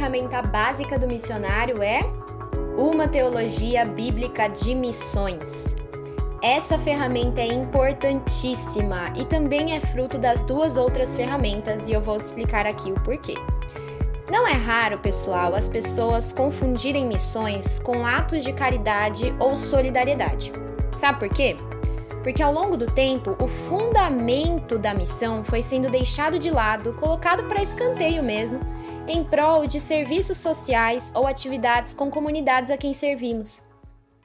Ferramenta 0.01 0.41
básica 0.41 0.99
do 0.99 1.07
missionário 1.07 1.83
é 1.83 2.01
uma 2.79 3.07
teologia 3.07 3.85
bíblica 3.85 4.49
de 4.49 4.75
missões. 4.75 5.77
Essa 6.43 6.79
ferramenta 6.79 7.43
é 7.43 7.49
importantíssima 7.49 9.13
e 9.15 9.27
também 9.27 9.77
é 9.77 9.81
fruto 9.81 10.17
das 10.17 10.43
duas 10.43 10.79
outras 10.79 11.15
ferramentas 11.15 11.87
e 11.87 11.93
eu 11.93 12.01
vou 12.01 12.17
te 12.17 12.23
explicar 12.23 12.65
aqui 12.65 12.91
o 12.91 12.95
porquê. 12.95 13.35
Não 14.31 14.49
é 14.49 14.55
raro, 14.55 14.99
pessoal, 15.01 15.55
as 15.55 15.69
pessoas 15.69 16.33
confundirem 16.33 17.05
missões 17.05 17.79
com 17.79 18.07
atos 18.07 18.43
de 18.43 18.55
caridade 18.55 19.35
ou 19.39 19.55
solidariedade. 19.55 20.51
Sabe 20.95 21.19
por 21.19 21.29
quê? 21.29 21.57
Porque 22.23 22.43
ao 22.43 22.55
longo 22.55 22.75
do 22.75 22.87
tempo, 22.87 23.37
o 23.39 23.47
fundamento 23.47 24.79
da 24.79 24.95
missão 24.95 25.45
foi 25.45 25.61
sendo 25.61 25.91
deixado 25.91 26.39
de 26.39 26.51
lado, 26.51 26.95
colocado 26.95 27.45
para 27.45 27.63
escanteio 27.63 28.23
mesmo, 28.23 28.61
em 29.13 29.25
prol 29.25 29.67
de 29.67 29.81
serviços 29.81 30.39
sociais 30.39 31.13
ou 31.17 31.27
atividades 31.27 31.93
com 31.93 32.09
comunidades 32.09 32.71
a 32.71 32.79
quem 32.79 32.95
servimos. 32.95 33.61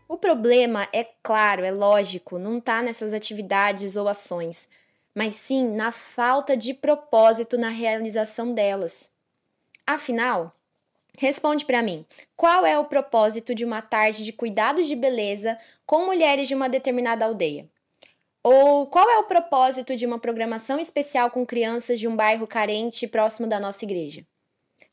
O 0.08 0.16
problema 0.16 0.88
é 0.94 1.04
claro, 1.24 1.66
é 1.66 1.72
lógico, 1.72 2.38
não 2.38 2.60
está 2.60 2.84
nessas 2.84 3.12
atividades 3.12 3.96
ou 3.96 4.08
ações, 4.08 4.70
mas 5.16 5.36
sim 5.38 5.72
na 5.72 5.92
falta 5.92 6.56
de 6.56 6.72
propósito 6.72 7.58
na 7.58 7.70
realização 7.70 8.54
delas. 8.54 9.12
Afinal, 9.88 10.56
responde 11.18 11.66
para 11.66 11.82
mim: 11.82 12.06
qual 12.36 12.64
é 12.64 12.78
o 12.78 12.86
propósito 12.86 13.56
de 13.56 13.66
uma 13.66 13.82
tarde 13.82 14.24
de 14.24 14.32
cuidados 14.32 14.86
de 14.86 14.96
beleza 14.96 15.58
com 15.84 16.06
mulheres 16.06 16.48
de 16.48 16.54
uma 16.54 16.70
determinada 16.70 17.26
aldeia? 17.26 17.68
Ou 18.44 18.86
qual 18.86 19.10
é 19.10 19.18
o 19.18 19.24
propósito 19.24 19.96
de 19.96 20.06
uma 20.06 20.20
programação 20.20 20.80
especial 20.80 21.32
com 21.32 21.44
crianças 21.44 22.00
de 22.00 22.08
um 22.08 22.16
bairro 22.16 22.46
carente 22.46 23.08
próximo 23.08 23.48
da 23.48 23.60
nossa 23.60 23.84
igreja? 23.84 24.24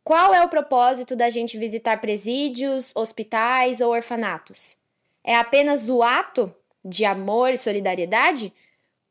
Qual 0.04 0.34
é 0.34 0.42
o 0.42 0.48
propósito 0.48 1.14
da 1.14 1.30
gente 1.30 1.56
visitar 1.56 2.00
presídios, 2.00 2.90
hospitais 2.94 3.80
ou 3.80 3.92
orfanatos? 3.92 4.76
É 5.22 5.36
apenas 5.36 5.88
o 5.88 6.02
ato 6.02 6.52
de 6.84 7.04
amor 7.04 7.52
e 7.52 7.58
solidariedade? 7.58 8.52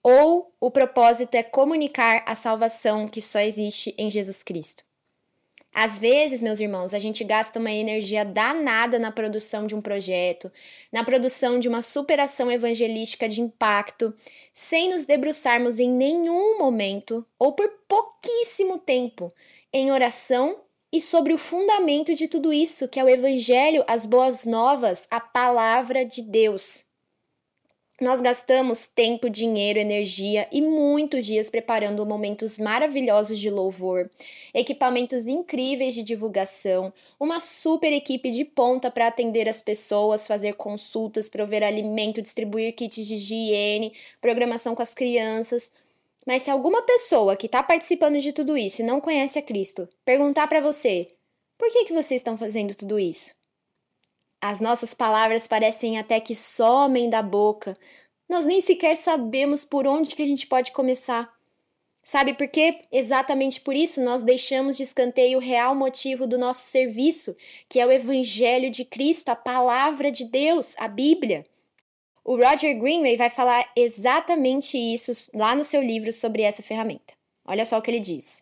Ou 0.03 0.53
o 0.59 0.69
propósito 0.69 1.35
é 1.35 1.43
comunicar 1.43 2.23
a 2.25 2.35
salvação 2.35 3.07
que 3.07 3.21
só 3.21 3.39
existe 3.39 3.95
em 3.97 4.11
Jesus 4.11 4.43
Cristo? 4.43 4.83
Às 5.73 5.97
vezes, 5.97 6.41
meus 6.41 6.59
irmãos, 6.59 6.93
a 6.93 6.99
gente 6.99 7.23
gasta 7.23 7.57
uma 7.57 7.71
energia 7.71 8.25
danada 8.25 8.99
na 8.99 9.09
produção 9.09 9.65
de 9.65 9.73
um 9.73 9.81
projeto, 9.81 10.51
na 10.91 11.05
produção 11.05 11.57
de 11.59 11.69
uma 11.69 11.81
superação 11.81 12.51
evangelística 12.51 13.29
de 13.29 13.39
impacto, 13.39 14.13
sem 14.51 14.89
nos 14.89 15.05
debruçarmos 15.05 15.79
em 15.79 15.89
nenhum 15.89 16.57
momento 16.57 17.25
ou 17.39 17.53
por 17.53 17.69
pouquíssimo 17.87 18.79
tempo 18.79 19.31
em 19.71 19.89
oração 19.91 20.59
e 20.91 20.99
sobre 20.99 21.33
o 21.33 21.37
fundamento 21.37 22.13
de 22.13 22.27
tudo 22.27 22.51
isso, 22.51 22.87
que 22.87 22.99
é 22.99 23.03
o 23.03 23.09
Evangelho, 23.09 23.83
as 23.87 24.05
boas 24.05 24.45
novas, 24.45 25.07
a 25.09 25.19
palavra 25.19 26.03
de 26.05 26.21
Deus. 26.21 26.85
Nós 28.01 28.19
gastamos 28.19 28.87
tempo, 28.87 29.29
dinheiro, 29.29 29.77
energia 29.77 30.47
e 30.51 30.59
muitos 30.59 31.23
dias 31.23 31.51
preparando 31.51 32.03
momentos 32.03 32.57
maravilhosos 32.57 33.37
de 33.37 33.47
louvor, 33.47 34.09
equipamentos 34.55 35.27
incríveis 35.27 35.93
de 35.93 36.01
divulgação, 36.01 36.91
uma 37.19 37.39
super 37.39 37.93
equipe 37.93 38.31
de 38.31 38.43
ponta 38.43 38.89
para 38.89 39.05
atender 39.05 39.47
as 39.47 39.61
pessoas, 39.61 40.25
fazer 40.25 40.55
consultas, 40.55 41.29
prover 41.29 41.61
alimento, 41.61 42.23
distribuir 42.23 42.73
kits 42.73 43.05
de 43.05 43.13
higiene, 43.13 43.93
programação 44.19 44.73
com 44.73 44.81
as 44.81 44.95
crianças. 44.95 45.71
Mas 46.25 46.43
se 46.43 46.51
alguma 46.51 46.83
pessoa 46.83 47.35
que 47.35 47.47
está 47.47 47.63
participando 47.63 48.19
de 48.19 48.31
tudo 48.31 48.57
isso 48.57 48.81
e 48.81 48.85
não 48.85 49.01
conhece 49.01 49.39
a 49.39 49.41
Cristo 49.41 49.89
perguntar 50.05 50.47
para 50.47 50.61
você 50.61 51.07
por 51.57 51.69
que, 51.71 51.85
que 51.85 51.93
vocês 51.93 52.21
estão 52.21 52.35
fazendo 52.35 52.73
tudo 52.73 52.99
isso? 52.99 53.35
As 54.41 54.59
nossas 54.59 54.95
palavras 54.95 55.47
parecem 55.47 55.99
até 55.99 56.19
que 56.19 56.35
somem 56.35 57.07
da 57.07 57.21
boca. 57.21 57.77
Nós 58.27 58.47
nem 58.47 58.59
sequer 58.59 58.95
sabemos 58.95 59.63
por 59.63 59.85
onde 59.85 60.15
que 60.15 60.23
a 60.23 60.25
gente 60.25 60.47
pode 60.47 60.71
começar. 60.71 61.31
Sabe 62.03 62.33
por 62.33 62.47
quê? 62.47 62.81
Exatamente 62.91 63.61
por 63.61 63.75
isso 63.75 64.01
nós 64.01 64.23
deixamos 64.23 64.75
de 64.75 64.81
escanteio 64.81 65.37
o 65.37 65.41
real 65.41 65.75
motivo 65.75 66.25
do 66.25 66.37
nosso 66.37 66.63
serviço, 66.63 67.37
que 67.69 67.79
é 67.79 67.85
o 67.85 67.91
Evangelho 67.91 68.71
de 68.71 68.83
Cristo, 68.83 69.29
a 69.29 69.35
palavra 69.35 70.11
de 70.11 70.25
Deus, 70.25 70.75
a 70.79 70.87
Bíblia. 70.87 71.45
O 72.23 72.35
Roger 72.35 72.77
Greenway 72.79 73.17
vai 73.17 73.29
falar 73.29 73.65
exatamente 73.75 74.77
isso 74.77 75.11
lá 75.33 75.55
no 75.55 75.63
seu 75.63 75.81
livro 75.81 76.13
sobre 76.13 76.43
essa 76.43 76.61
ferramenta. 76.61 77.13
Olha 77.45 77.65
só 77.65 77.77
o 77.77 77.81
que 77.81 77.89
ele 77.89 77.99
diz. 77.99 78.41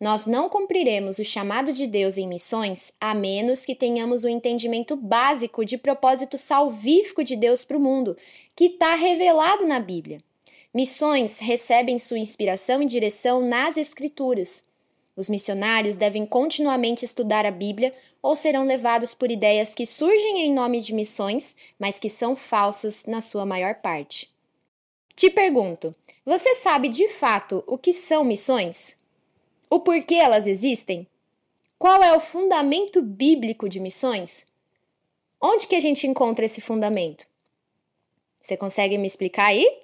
Nós 0.00 0.26
não 0.26 0.48
cumpriremos 0.48 1.18
o 1.18 1.24
chamado 1.24 1.72
de 1.72 1.86
Deus 1.86 2.16
em 2.16 2.26
missões 2.26 2.94
a 3.00 3.14
menos 3.14 3.66
que 3.66 3.74
tenhamos 3.74 4.22
o 4.22 4.28
um 4.28 4.30
entendimento 4.30 4.96
básico 4.96 5.64
de 5.64 5.76
propósito 5.76 6.38
salvífico 6.38 7.24
de 7.24 7.34
Deus 7.34 7.64
para 7.64 7.76
o 7.76 7.80
mundo, 7.80 8.16
que 8.54 8.66
está 8.66 8.94
revelado 8.94 9.66
na 9.66 9.80
Bíblia. 9.80 10.22
Missões 10.72 11.40
recebem 11.40 11.98
sua 11.98 12.18
inspiração 12.18 12.80
e 12.80 12.86
direção 12.86 13.40
nas 13.40 13.76
Escrituras. 13.76 14.62
Os 15.18 15.28
missionários 15.28 15.96
devem 15.96 16.24
continuamente 16.24 17.04
estudar 17.04 17.44
a 17.44 17.50
Bíblia 17.50 17.92
ou 18.22 18.36
serão 18.36 18.64
levados 18.64 19.14
por 19.14 19.32
ideias 19.32 19.74
que 19.74 19.84
surgem 19.84 20.42
em 20.42 20.54
nome 20.54 20.80
de 20.80 20.94
missões, 20.94 21.56
mas 21.76 21.98
que 21.98 22.08
são 22.08 22.36
falsas 22.36 23.04
na 23.04 23.20
sua 23.20 23.44
maior 23.44 23.74
parte. 23.74 24.32
Te 25.16 25.28
pergunto: 25.28 25.92
você 26.24 26.54
sabe 26.54 26.88
de 26.88 27.08
fato 27.08 27.64
o 27.66 27.76
que 27.76 27.92
são 27.92 28.22
missões? 28.22 28.96
O 29.68 29.80
porquê 29.80 30.14
elas 30.14 30.46
existem? 30.46 31.04
Qual 31.80 32.00
é 32.00 32.16
o 32.16 32.20
fundamento 32.20 33.02
bíblico 33.02 33.68
de 33.68 33.80
missões? 33.80 34.46
Onde 35.40 35.66
que 35.66 35.74
a 35.74 35.80
gente 35.80 36.06
encontra 36.06 36.44
esse 36.44 36.60
fundamento? 36.60 37.26
Você 38.40 38.56
consegue 38.56 38.96
me 38.96 39.08
explicar 39.08 39.46
aí? 39.46 39.82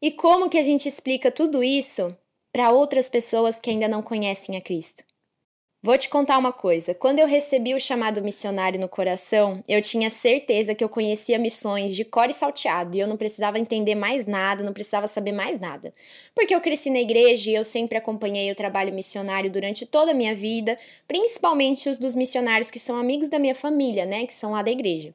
E 0.00 0.12
como 0.12 0.48
que 0.48 0.58
a 0.58 0.62
gente 0.62 0.88
explica 0.88 1.28
tudo 1.28 1.60
isso 1.64 2.16
para 2.52 2.70
outras 2.70 3.08
pessoas 3.08 3.58
que 3.58 3.70
ainda 3.70 3.88
não 3.88 4.02
conhecem 4.02 4.56
a 4.56 4.60
Cristo? 4.60 5.02
Vou 5.84 5.98
te 5.98 6.08
contar 6.08 6.38
uma 6.38 6.52
coisa. 6.52 6.94
Quando 6.94 7.18
eu 7.18 7.26
recebi 7.26 7.74
o 7.74 7.80
chamado 7.80 8.22
missionário 8.22 8.78
no 8.78 8.88
coração, 8.88 9.64
eu 9.66 9.80
tinha 9.80 10.10
certeza 10.10 10.76
que 10.76 10.84
eu 10.84 10.88
conhecia 10.88 11.40
missões 11.40 11.96
de 11.96 12.04
cor 12.04 12.30
e 12.30 12.32
salteado 12.32 12.96
e 12.96 13.00
eu 13.00 13.08
não 13.08 13.16
precisava 13.16 13.58
entender 13.58 13.96
mais 13.96 14.24
nada, 14.24 14.62
não 14.62 14.72
precisava 14.72 15.08
saber 15.08 15.32
mais 15.32 15.58
nada. 15.58 15.92
Porque 16.36 16.54
eu 16.54 16.60
cresci 16.60 16.88
na 16.88 17.00
igreja 17.00 17.50
e 17.50 17.54
eu 17.54 17.64
sempre 17.64 17.98
acompanhei 17.98 18.52
o 18.52 18.54
trabalho 18.54 18.94
missionário 18.94 19.50
durante 19.50 19.84
toda 19.84 20.12
a 20.12 20.14
minha 20.14 20.36
vida, 20.36 20.78
principalmente 21.08 21.88
os 21.88 21.98
dos 21.98 22.14
missionários 22.14 22.70
que 22.70 22.78
são 22.78 22.96
amigos 22.96 23.28
da 23.28 23.40
minha 23.40 23.54
família, 23.54 24.06
né, 24.06 24.24
que 24.24 24.34
são 24.34 24.52
lá 24.52 24.62
da 24.62 24.70
igreja. 24.70 25.12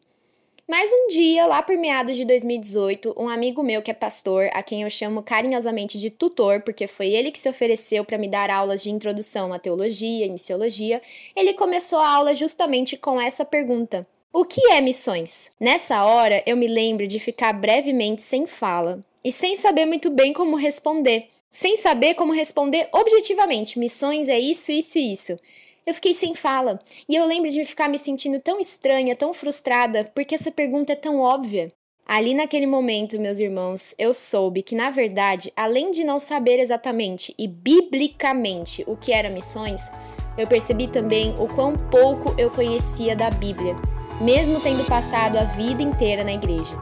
Mas 0.70 0.92
um 0.92 1.08
dia, 1.08 1.46
lá 1.46 1.62
por 1.62 1.78
meados 1.78 2.18
de 2.18 2.26
2018, 2.26 3.16
um 3.18 3.30
amigo 3.30 3.64
meu 3.64 3.82
que 3.82 3.90
é 3.90 3.94
pastor, 3.94 4.50
a 4.52 4.62
quem 4.62 4.82
eu 4.82 4.90
chamo 4.90 5.24
carinhosamente 5.24 5.98
de 5.98 6.10
tutor, 6.10 6.60
porque 6.60 6.88
foi 6.88 7.08
ele 7.08 7.32
que 7.32 7.40
se 7.40 7.48
ofereceu 7.48 8.04
para 8.04 8.18
me 8.18 8.28
dar 8.28 8.50
aulas 8.50 8.84
de 8.84 8.92
introdução 8.92 9.54
à 9.54 9.60
teologia 9.60 10.26
e 10.26 10.30
missiologia, 10.30 11.02
ele 11.34 11.54
começou 11.54 12.00
a 12.00 12.10
aula 12.10 12.36
justamente 12.36 12.98
com 12.98 13.20
essa 13.20 13.46
pergunta: 13.46 14.06
O 14.34 14.44
que 14.44 14.60
é 14.70 14.82
missões? 14.82 15.52
Nessa 15.58 16.04
hora, 16.04 16.44
eu 16.46 16.58
me 16.58 16.68
lembro 16.68 17.08
de 17.08 17.18
ficar 17.18 17.54
brevemente 17.54 18.22
sem 18.22 18.46
fala 18.46 19.00
e 19.24 19.32
sem 19.32 19.56
saber 19.56 19.86
muito 19.86 20.10
bem 20.10 20.34
como 20.34 20.58
responder. 20.58 21.30
Sem 21.50 21.78
saber 21.78 22.16
como 22.16 22.34
responder 22.34 22.90
objetivamente: 22.92 23.80
missões 23.80 24.28
é 24.28 24.38
isso, 24.38 24.74
isso 24.74 25.00
e 25.00 25.14
isso. 25.14 25.40
Eu 25.88 25.94
fiquei 25.94 26.14
sem 26.14 26.36
fala, 26.36 26.82
e 27.08 27.16
eu 27.16 27.26
lembro 27.26 27.50
de 27.50 27.64
ficar 27.64 27.88
me 27.88 27.98
sentindo 27.98 28.42
tão 28.42 28.60
estranha, 28.60 29.16
tão 29.16 29.34
frustrada, 29.34 30.04
porque 30.14 30.36
essa 30.36 30.52
pergunta 30.52 30.92
é 30.92 30.98
tão 30.98 31.22
óbvia. 31.22 31.72
Ali 32.06 32.34
naquele 32.34 32.68
momento, 32.68 33.18
meus 33.18 33.40
irmãos, 33.40 33.96
eu 33.98 34.14
soube 34.14 34.62
que, 34.62 34.76
na 34.76 34.90
verdade, 34.90 35.50
além 35.56 35.90
de 35.92 36.04
não 36.04 36.20
saber 36.20 36.60
exatamente 36.60 37.34
e 37.40 37.48
biblicamente 37.48 38.84
o 38.86 38.98
que 38.98 39.14
eram 39.14 39.34
missões, 39.34 39.90
eu 40.38 40.46
percebi 40.46 40.90
também 40.90 41.34
o 41.40 41.48
quão 41.48 41.78
pouco 41.78 42.36
eu 42.38 42.52
conhecia 42.52 43.16
da 43.16 43.30
Bíblia, 43.30 43.74
mesmo 44.20 44.60
tendo 44.60 44.86
passado 44.88 45.38
a 45.38 45.46
vida 45.46 45.82
inteira 45.82 46.22
na 46.22 46.34
igreja. 46.34 46.76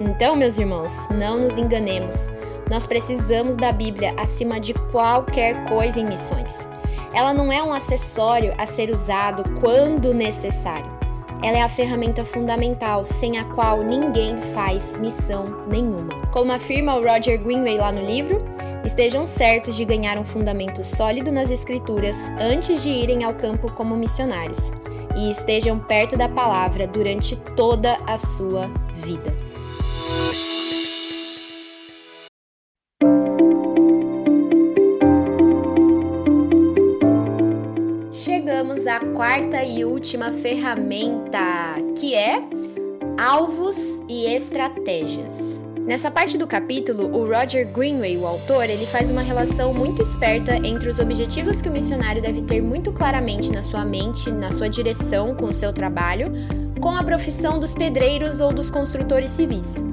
Então, 0.00 0.34
meus 0.34 0.56
irmãos, 0.56 1.10
não 1.10 1.38
nos 1.38 1.58
enganemos. 1.58 2.28
Nós 2.70 2.86
precisamos 2.86 3.54
da 3.54 3.70
Bíblia 3.70 4.14
acima 4.16 4.58
de 4.58 4.72
qualquer 4.90 5.68
coisa 5.68 6.00
em 6.00 6.06
missões. 6.06 6.66
Ela 7.12 7.34
não 7.34 7.52
é 7.52 7.62
um 7.62 7.72
acessório 7.72 8.54
a 8.58 8.66
ser 8.66 8.90
usado 8.90 9.44
quando 9.60 10.14
necessário. 10.14 10.90
Ela 11.42 11.58
é 11.58 11.62
a 11.62 11.68
ferramenta 11.68 12.24
fundamental 12.24 13.04
sem 13.04 13.36
a 13.36 13.44
qual 13.44 13.82
ninguém 13.82 14.40
faz 14.54 14.96
missão 14.96 15.42
nenhuma. 15.66 16.14
Como 16.32 16.52
afirma 16.52 16.96
o 16.96 17.04
Roger 17.04 17.42
Greenway 17.42 17.78
lá 17.78 17.90
no 17.90 18.00
livro, 18.00 18.44
estejam 18.84 19.26
certos 19.26 19.74
de 19.74 19.84
ganhar 19.84 20.18
um 20.18 20.24
fundamento 20.24 20.84
sólido 20.84 21.32
nas 21.32 21.50
Escrituras 21.50 22.30
antes 22.40 22.82
de 22.82 22.90
irem 22.90 23.24
ao 23.24 23.34
campo 23.34 23.72
como 23.72 23.96
missionários, 23.96 24.72
e 25.16 25.30
estejam 25.30 25.80
perto 25.80 26.16
da 26.16 26.28
palavra 26.28 26.86
durante 26.86 27.36
toda 27.56 27.96
a 28.06 28.16
sua 28.16 28.70
vida. 28.94 29.51
E 39.64 39.84
última 39.84 40.32
ferramenta, 40.32 41.76
que 41.98 42.14
é 42.14 42.42
alvos 43.18 44.02
e 44.08 44.26
estratégias. 44.26 45.64
Nessa 45.86 46.10
parte 46.10 46.38
do 46.38 46.46
capítulo, 46.46 47.16
o 47.16 47.26
Roger 47.26 47.66
Greenway, 47.66 48.16
o 48.16 48.26
autor, 48.26 48.68
ele 48.68 48.86
faz 48.86 49.10
uma 49.10 49.22
relação 49.22 49.74
muito 49.74 50.00
esperta 50.00 50.56
entre 50.56 50.88
os 50.88 50.98
objetivos 50.98 51.60
que 51.60 51.68
o 51.68 51.72
missionário 51.72 52.22
deve 52.22 52.42
ter 52.42 52.62
muito 52.62 52.92
claramente 52.92 53.50
na 53.50 53.62
sua 53.62 53.84
mente, 53.84 54.30
na 54.30 54.52
sua 54.52 54.68
direção 54.68 55.34
com 55.34 55.46
o 55.46 55.54
seu 55.54 55.72
trabalho, 55.72 56.32
com 56.80 56.90
a 56.90 57.02
profissão 57.02 57.58
dos 57.58 57.74
pedreiros 57.74 58.40
ou 58.40 58.52
dos 58.52 58.70
construtores 58.70 59.30
civis. 59.30 59.84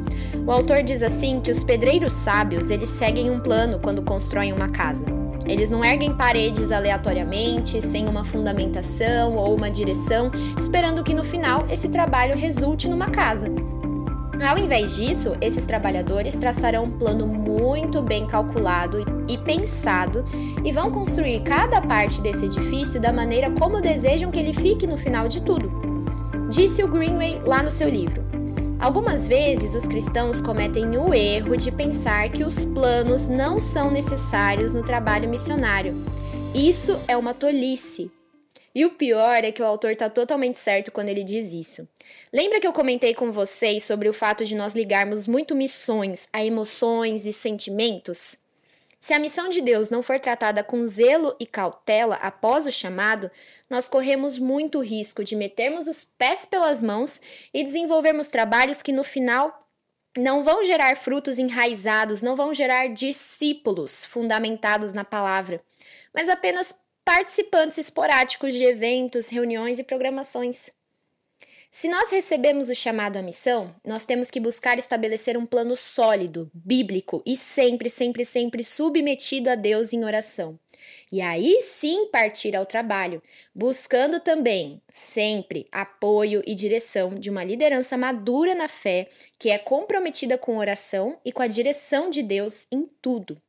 O 0.45 0.51
autor 0.51 0.83
diz 0.83 1.03
assim 1.03 1.39
que 1.41 1.51
os 1.51 1.63
pedreiros 1.63 2.13
sábios, 2.13 2.71
eles 2.71 2.89
seguem 2.89 3.29
um 3.29 3.39
plano 3.39 3.79
quando 3.79 4.01
constroem 4.01 4.53
uma 4.53 4.69
casa. 4.69 5.18
Eles 5.49 5.71
não 5.71 5.83
erguem 5.83 6.13
paredes 6.13 6.71
aleatoriamente, 6.71 7.81
sem 7.81 8.07
uma 8.07 8.23
fundamentação 8.23 9.35
ou 9.35 9.55
uma 9.55 9.71
direção, 9.71 10.31
esperando 10.55 11.03
que 11.03 11.13
no 11.13 11.23
final 11.23 11.65
esse 11.71 11.89
trabalho 11.89 12.37
resulte 12.37 12.87
numa 12.87 13.09
casa. 13.09 13.47
Ao 14.47 14.57
invés 14.57 14.95
disso, 14.95 15.35
esses 15.41 15.65
trabalhadores 15.65 16.37
traçarão 16.37 16.83
um 16.83 16.91
plano 16.91 17.25
muito 17.25 17.99
bem 17.99 18.27
calculado 18.27 19.03
e 19.27 19.37
pensado 19.39 20.23
e 20.63 20.71
vão 20.71 20.91
construir 20.91 21.41
cada 21.41 21.81
parte 21.81 22.21
desse 22.21 22.45
edifício 22.45 23.01
da 23.01 23.11
maneira 23.11 23.49
como 23.51 23.81
desejam 23.81 24.31
que 24.31 24.39
ele 24.39 24.53
fique 24.53 24.85
no 24.85 24.97
final 24.97 25.27
de 25.27 25.41
tudo. 25.41 25.69
Disse 26.49 26.83
o 26.83 26.87
Greenway 26.87 27.41
lá 27.43 27.63
no 27.63 27.71
seu 27.71 27.89
livro. 27.89 28.28
Algumas 28.79 29.27
vezes 29.27 29.75
os 29.75 29.85
cristãos 29.85 30.39
cometem 30.39 30.97
o 30.97 31.13
erro 31.13 31.57
de 31.57 31.69
pensar 31.69 32.31
que 32.31 32.45
os 32.45 32.63
planos 32.63 33.27
não 33.27 33.59
são 33.59 33.91
necessários 33.91 34.73
no 34.73 34.81
trabalho 34.81 35.27
missionário. 35.27 35.93
Isso 36.55 36.97
é 37.05 37.17
uma 37.17 37.33
tolice. 37.33 38.09
E 38.73 38.85
o 38.85 38.91
pior 38.91 39.43
é 39.43 39.51
que 39.51 39.61
o 39.61 39.65
autor 39.65 39.91
está 39.91 40.09
totalmente 40.09 40.59
certo 40.59 40.93
quando 40.93 41.09
ele 41.09 41.25
diz 41.25 41.51
isso. 41.51 41.85
Lembra 42.31 42.61
que 42.61 42.65
eu 42.65 42.71
comentei 42.71 43.13
com 43.13 43.33
vocês 43.33 43.83
sobre 43.83 44.07
o 44.07 44.13
fato 44.13 44.45
de 44.45 44.55
nós 44.55 44.73
ligarmos 44.73 45.27
muito 45.27 45.53
missões 45.53 46.29
a 46.31 46.45
emoções 46.45 47.25
e 47.25 47.33
sentimentos? 47.33 48.37
Se 48.99 49.13
a 49.13 49.19
missão 49.19 49.49
de 49.49 49.61
Deus 49.61 49.89
não 49.89 50.03
for 50.03 50.19
tratada 50.19 50.63
com 50.63 50.85
zelo 50.85 51.35
e 51.39 51.45
cautela 51.45 52.15
após 52.15 52.67
o 52.67 52.71
chamado, 52.71 53.31
nós 53.69 53.87
corremos 53.87 54.37
muito 54.37 54.81
risco 54.81 55.23
de 55.23 55.35
metermos 55.35 55.87
os 55.87 56.03
pés 56.03 56.45
pelas 56.45 56.81
mãos 56.81 57.21
e 57.53 57.63
desenvolvermos 57.63 58.27
trabalhos 58.27 58.81
que 58.81 58.91
no 58.91 59.03
final 59.03 59.67
não 60.17 60.43
vão 60.43 60.63
gerar 60.63 60.97
frutos 60.97 61.37
enraizados, 61.37 62.21
não 62.21 62.35
vão 62.35 62.53
gerar 62.53 62.87
discípulos 62.87 64.03
fundamentados 64.03 64.91
na 64.91 65.05
palavra, 65.05 65.61
mas 66.13 66.27
apenas 66.27 66.75
participantes 67.05 67.77
esporádicos 67.77 68.53
de 68.53 68.65
eventos, 68.65 69.29
reuniões 69.29 69.79
e 69.79 69.83
programações. 69.83 70.71
Se 71.71 71.87
nós 71.87 72.09
recebemos 72.11 72.67
o 72.67 72.75
chamado 72.75 73.17
à 73.17 73.21
missão, 73.21 73.75
nós 73.85 74.03
temos 74.03 74.31
que 74.31 74.39
buscar 74.39 74.79
estabelecer 74.79 75.37
um 75.37 75.45
plano 75.45 75.77
sólido, 75.77 76.49
bíblico 76.53 77.21
e 77.25 77.37
sempre, 77.37 77.91
sempre, 77.91 78.25
sempre 78.25 78.63
submetido 78.63 79.51
a 79.51 79.55
Deus 79.55 79.93
em 79.93 80.03
oração. 80.03 80.59
E 81.11 81.21
aí 81.21 81.61
sim 81.61 82.07
partir 82.07 82.55
ao 82.55 82.65
trabalho, 82.65 83.21
buscando 83.53 84.19
também, 84.19 84.81
sempre, 84.91 85.67
apoio 85.71 86.41
e 86.45 86.55
direção 86.55 87.13
de 87.13 87.29
uma 87.29 87.43
liderança 87.43 87.95
madura 87.95 88.55
na 88.55 88.67
fé, 88.67 89.07
que 89.37 89.51
é 89.51 89.57
comprometida 89.59 90.37
com 90.39 90.57
oração 90.57 91.19
e 91.23 91.31
com 91.31 91.43
a 91.43 91.47
direção 91.47 92.09
de 92.09 92.23
Deus 92.23 92.65
em 92.71 92.89
tudo. 92.99 93.39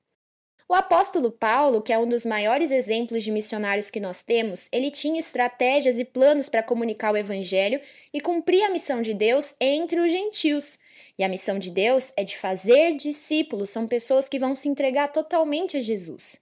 O 0.71 0.75
apóstolo 0.75 1.33
Paulo, 1.33 1.83
que 1.83 1.93
é 1.93 1.99
um 1.99 2.09
dos 2.09 2.25
maiores 2.25 2.71
exemplos 2.71 3.25
de 3.25 3.33
missionários 3.33 3.91
que 3.91 3.99
nós 3.99 4.23
temos, 4.23 4.69
ele 4.71 4.89
tinha 4.89 5.19
estratégias 5.19 5.99
e 5.99 6.05
planos 6.05 6.49
para 6.49 6.63
comunicar 6.63 7.13
o 7.13 7.17
evangelho 7.17 7.81
e 8.15 8.21
cumprir 8.21 8.63
a 8.63 8.71
missão 8.71 9.03
de 9.03 9.13
Deus 9.13 9.57
entre 9.61 9.99
os 9.99 10.13
gentios. 10.13 10.79
E 11.19 11.25
a 11.25 11.29
missão 11.29 11.59
de 11.59 11.73
Deus 11.73 12.13
é 12.17 12.23
de 12.23 12.39
fazer 12.39 12.95
discípulos, 12.95 13.71
são 13.71 13.89
pessoas 13.89 14.29
que 14.29 14.39
vão 14.39 14.55
se 14.55 14.69
entregar 14.69 15.09
totalmente 15.09 15.77
a 15.77 15.81
Jesus. 15.81 16.41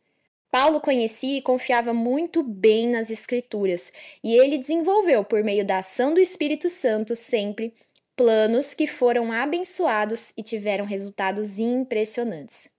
Paulo 0.50 0.78
conhecia 0.78 1.38
e 1.38 1.42
confiava 1.42 1.94
muito 1.94 2.42
bem 2.42 2.86
nas 2.86 3.10
Escrituras, 3.10 3.90
e 4.22 4.36
ele 4.36 4.58
desenvolveu, 4.58 5.24
por 5.24 5.42
meio 5.42 5.64
da 5.64 5.78
ação 5.78 6.12
do 6.12 6.20
Espírito 6.20 6.68
Santo, 6.68 7.16
sempre 7.16 7.72
planos 8.14 8.74
que 8.74 8.86
foram 8.86 9.32
abençoados 9.32 10.34
e 10.36 10.42
tiveram 10.42 10.84
resultados 10.84 11.58
impressionantes. 11.58 12.76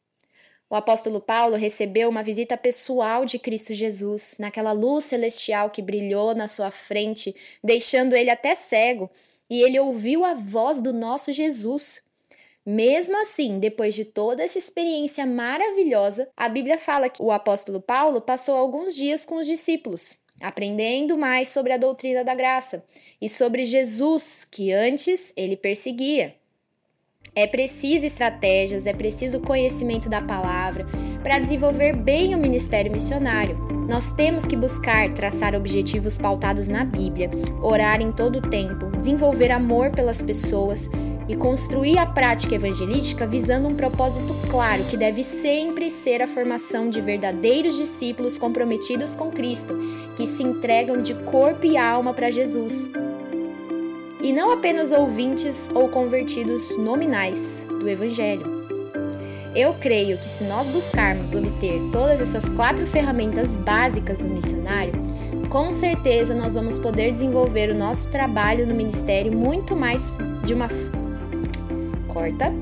O 0.69 0.75
apóstolo 0.75 1.19
Paulo 1.19 1.55
recebeu 1.55 2.08
uma 2.10 2.21
visita 2.21 2.55
pessoal 2.55 3.25
de 3.25 3.39
Cristo 3.39 3.73
Jesus, 3.73 4.36
naquela 4.38 4.71
luz 4.71 5.05
celestial 5.05 5.71
que 5.71 5.82
brilhou 5.82 6.36
na 6.36 6.47
sua 6.47 6.69
frente, 6.69 7.36
deixando 7.63 8.15
ele 8.15 8.29
até 8.29 8.53
cego, 8.53 9.10
e 9.49 9.63
ele 9.63 9.79
ouviu 9.79 10.23
a 10.23 10.36
voz 10.36 10.79
do 10.79 10.93
nosso 10.93 11.34
Jesus. 11.34 12.03
Mesmo 12.63 13.19
assim, 13.19 13.58
depois 13.58 13.95
de 13.95 14.05
toda 14.05 14.43
essa 14.43 14.60
experiência 14.60 15.25
maravilhosa, 15.25 16.29
a 16.38 16.47
Bíblia 16.47 16.77
fala 16.77 17.10
que 17.10 17.19
o 17.19 17.32
apóstolo 17.32 17.82
Paulo 17.82 18.21
passou 18.21 18.55
alguns 18.55 18.95
dias 18.95 19.25
com 19.25 19.38
os 19.38 19.47
discípulos, 19.47 20.17
aprendendo 20.39 21.17
mais 21.17 21.47
sobre 21.47 21.73
a 21.73 21.77
doutrina 21.77 22.23
da 22.23 22.36
graça 22.36 22.86
e 23.19 23.27
sobre 23.27 23.65
Jesus, 23.65 24.45
que 24.45 24.71
antes 24.71 25.34
ele 25.36 25.58
perseguia. 25.58 26.38
É 27.36 27.46
preciso 27.46 28.06
estratégias, 28.06 28.86
é 28.86 28.94
preciso 28.94 29.39
conhecimento 29.39 30.10
da 30.10 30.22
palavra 30.22 30.86
para 31.22 31.39
desenvolver 31.39 31.96
bem 31.96 32.34
o 32.34 32.38
ministério 32.38 32.92
missionário. 32.92 33.58
Nós 33.88 34.12
temos 34.12 34.46
que 34.46 34.56
buscar 34.56 35.13
traçar 35.13 35.56
objetivos 35.56 36.18
pautados 36.18 36.68
na 36.68 36.84
Bíblia, 36.84 37.30
orar 37.62 38.02
em 38.02 38.12
todo 38.12 38.39
o 38.39 38.50
tempo, 38.50 38.88
desenvolver 38.98 39.52
amor 39.52 39.92
pelas 39.92 40.22
pessoas 40.22 40.89
e 41.28 41.36
construir 41.36 42.00
a 42.00 42.08
prática 42.08 42.56
evangelística 42.56 43.28
visando 43.28 43.68
um 43.68 43.76
propósito 43.76 44.34
claro 44.50 44.84
que 44.86 44.98
deve 44.98 45.24
sempre 45.24 45.92
ser 45.92 46.24
a 46.24 46.28
formação 46.28 46.89
de 46.89 47.00
verdadeiros 47.00 47.76
discípulos 47.76 48.39
comprometidos 48.39 49.15
com 49.15 49.30
Cristo, 49.30 49.76
que 50.15 50.26
se 50.26 50.42
entregam 50.42 51.00
de 51.00 51.13
corpo 51.13 51.65
e 51.65 51.78
alma 51.78 52.13
para 52.13 52.32
Jesus 52.32 52.89
e 54.21 54.34
não 54.34 54.51
apenas 54.51 54.91
ouvintes 54.91 55.69
ou 55.73 55.88
convertidos 55.89 56.77
nominais 56.77 57.65
do 57.69 57.88
Evangelho. 57.88 58.60
Eu 59.55 59.73
creio 59.73 60.17
que 60.17 60.29
se 60.29 60.43
nós 60.43 60.67
buscarmos 60.67 61.34
obter 61.34 61.79
todas 61.91 62.21
essas 62.21 62.49
quatro 62.49 62.86
ferramentas 62.86 63.55
básicas 63.55 64.19
do 64.19 64.27
missionário, 64.27 64.93
com 65.49 65.71
certeza 65.71 66.36
nós 66.36 66.53
vamos 66.53 66.77
poder 66.77 67.12
desenvolver 67.12 67.71
o 67.71 67.75
nosso 67.75 68.10
trabalho 68.12 68.67
no 68.67 68.75
ministério 68.75 69.32
muito 69.32 69.75
mais 69.75 70.17
de 70.43 70.53
uma. 70.53 70.69
Corta. 72.08 72.53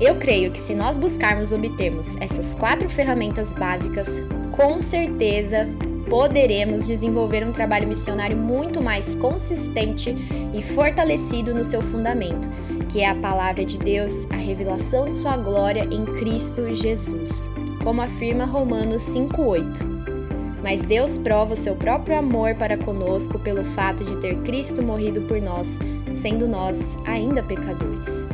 Eu 0.00 0.16
creio 0.16 0.52
que 0.52 0.58
se 0.58 0.74
nós 0.74 0.96
buscarmos 0.96 1.52
obtermos 1.52 2.16
essas 2.20 2.54
quatro 2.54 2.88
ferramentas 2.88 3.52
básicas, 3.52 4.20
com 4.52 4.80
certeza 4.80 5.66
poderemos 6.08 6.86
desenvolver 6.86 7.46
um 7.46 7.52
trabalho 7.52 7.88
missionário 7.88 8.36
muito 8.36 8.82
mais 8.82 9.14
consistente 9.14 10.14
e 10.54 10.62
fortalecido 10.62 11.54
no 11.54 11.64
seu 11.64 11.82
fundamento, 11.82 12.48
que 12.88 13.00
é 13.00 13.08
a 13.08 13.14
palavra 13.14 13.64
de 13.64 13.78
Deus, 13.78 14.26
a 14.30 14.36
revelação 14.36 15.10
de 15.10 15.16
sua 15.16 15.36
glória 15.36 15.86
em 15.90 16.04
Cristo 16.18 16.72
Jesus, 16.72 17.50
como 17.82 18.00
afirma 18.00 18.44
Romanos 18.44 19.02
5:8. 19.02 19.84
Mas 20.62 20.82
Deus 20.82 21.16
prova 21.18 21.52
o 21.52 21.56
seu 21.56 21.76
próprio 21.76 22.18
amor 22.18 22.54
para 22.54 22.76
conosco 22.76 23.38
pelo 23.38 23.64
fato 23.64 24.04
de 24.04 24.16
ter 24.16 24.36
Cristo 24.38 24.82
morrido 24.82 25.20
por 25.22 25.40
nós, 25.40 25.78
sendo 26.12 26.48
nós 26.48 26.96
ainda 27.04 27.42
pecadores. 27.42 28.26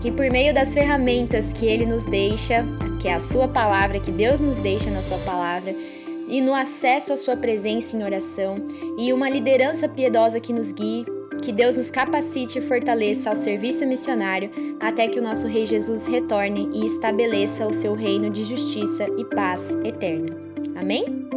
Que 0.00 0.12
por 0.12 0.30
meio 0.30 0.54
das 0.54 0.72
ferramentas 0.72 1.52
que 1.52 1.66
ele 1.66 1.84
nos 1.84 2.06
deixa, 2.06 2.64
que 3.00 3.08
é 3.08 3.14
a 3.14 3.20
sua 3.20 3.48
palavra, 3.48 3.98
que 3.98 4.12
Deus 4.12 4.38
nos 4.38 4.58
deixa 4.58 4.90
na 4.90 5.02
sua 5.02 5.18
palavra, 5.18 5.74
e 6.28 6.40
no 6.40 6.54
acesso 6.54 7.12
à 7.12 7.16
Sua 7.16 7.36
presença 7.36 7.96
em 7.96 8.04
oração 8.04 8.56
e 8.98 9.12
uma 9.12 9.28
liderança 9.28 9.88
piedosa 9.88 10.40
que 10.40 10.52
nos 10.52 10.72
guie, 10.72 11.06
que 11.42 11.52
Deus 11.52 11.76
nos 11.76 11.90
capacite 11.90 12.58
e 12.58 12.62
fortaleça 12.62 13.30
ao 13.30 13.36
serviço 13.36 13.86
missionário 13.86 14.50
até 14.80 15.08
que 15.08 15.18
o 15.18 15.22
nosso 15.22 15.46
Rei 15.46 15.66
Jesus 15.66 16.06
retorne 16.06 16.68
e 16.72 16.86
estabeleça 16.86 17.66
o 17.66 17.72
seu 17.72 17.94
reino 17.94 18.30
de 18.30 18.44
justiça 18.44 19.06
e 19.18 19.24
paz 19.24 19.76
eterna. 19.84 20.36
Amém? 20.74 21.35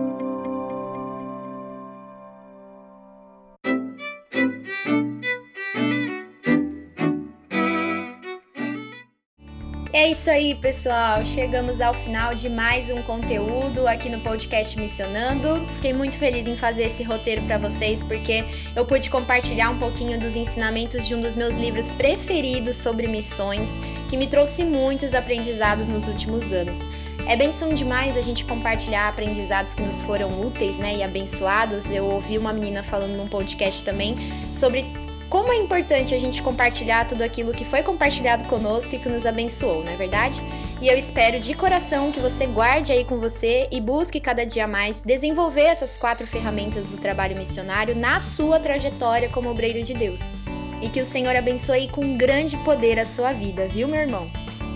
É 10.00 10.12
isso 10.12 10.30
aí, 10.30 10.56
pessoal. 10.56 11.26
Chegamos 11.26 11.82
ao 11.82 11.94
final 11.94 12.34
de 12.34 12.48
mais 12.48 12.90
um 12.90 13.02
conteúdo 13.02 13.86
aqui 13.86 14.08
no 14.08 14.22
podcast 14.22 14.80
Missionando. 14.80 15.68
Fiquei 15.76 15.92
muito 15.92 16.18
feliz 16.18 16.48
em 16.48 16.56
fazer 16.56 16.84
esse 16.84 17.04
roteiro 17.04 17.42
para 17.42 17.58
vocês 17.58 18.02
porque 18.02 18.46
eu 18.74 18.86
pude 18.86 19.10
compartilhar 19.10 19.70
um 19.70 19.78
pouquinho 19.78 20.18
dos 20.18 20.38
ensinamentos 20.38 21.06
de 21.06 21.14
um 21.14 21.20
dos 21.20 21.36
meus 21.36 21.56
livros 21.56 21.94
preferidos 21.94 22.78
sobre 22.78 23.10
missões, 23.10 23.78
que 24.08 24.16
me 24.16 24.28
trouxe 24.28 24.64
muitos 24.64 25.14
aprendizados 25.14 25.90
nos 25.90 26.08
últimos 26.08 26.54
anos. 26.54 26.88
É 27.28 27.36
benção 27.36 27.74
demais 27.74 28.16
a 28.16 28.22
gente 28.22 28.46
compartilhar 28.46 29.10
aprendizados 29.10 29.76
que 29.76 29.82
nos 29.84 30.02
foram 30.02 30.30
úteis, 30.42 30.78
né, 30.78 30.96
e 30.96 31.04
abençoados. 31.04 31.92
Eu 31.92 32.06
ouvi 32.06 32.38
uma 32.38 32.54
menina 32.54 32.84
falando 32.84 33.18
num 33.18 33.28
podcast 33.28 33.84
também 33.84 34.16
sobre 34.52 34.94
como 35.30 35.54
é 35.54 35.58
importante 35.58 36.16
a 36.16 36.20
gente 36.20 36.42
compartilhar 36.42 37.06
tudo 37.06 37.22
aquilo 37.22 37.54
que 37.54 37.64
foi 37.64 37.84
compartilhado 37.84 38.46
conosco 38.46 38.96
e 38.96 39.00
que 39.00 39.08
nos 39.08 39.28
abençoou, 39.28 39.84
não 39.84 39.92
é 39.92 39.96
verdade? 39.96 40.42
E 40.82 40.88
eu 40.88 40.98
espero 40.98 41.40
de 41.40 41.54
coração 41.54 42.12
que 42.12 42.20
você 42.20 42.48
guarde 42.48 42.92
aí 42.92 43.06
com 43.06 43.20
você 43.20 43.68
e 43.72 43.80
busque 43.80 44.20
cada 44.20 44.44
dia 44.44 44.68
mais 44.68 45.02
desenvolver 45.02 45.66
essas 45.66 45.98
quatro 45.98 46.26
ferramentas 46.26 46.88
do 46.88 46.98
trabalho 46.98 47.38
missionário 47.38 47.96
na 47.96 48.20
sua 48.20 48.60
trajetória 48.60 49.30
como 49.30 49.50
obreiro 49.50 49.84
de 49.84 49.94
Deus. 49.94 50.34
E 50.82 50.90
que 50.90 51.02
o 51.02 51.06
Senhor 51.06 51.36
abençoe 51.36 51.90
com 51.90 52.18
grande 52.18 52.58
poder 52.64 52.98
a 53.00 53.06
sua 53.06 53.32
vida, 53.32 53.68
viu, 53.68 53.88
meu 53.88 54.00
irmão? 54.00 54.28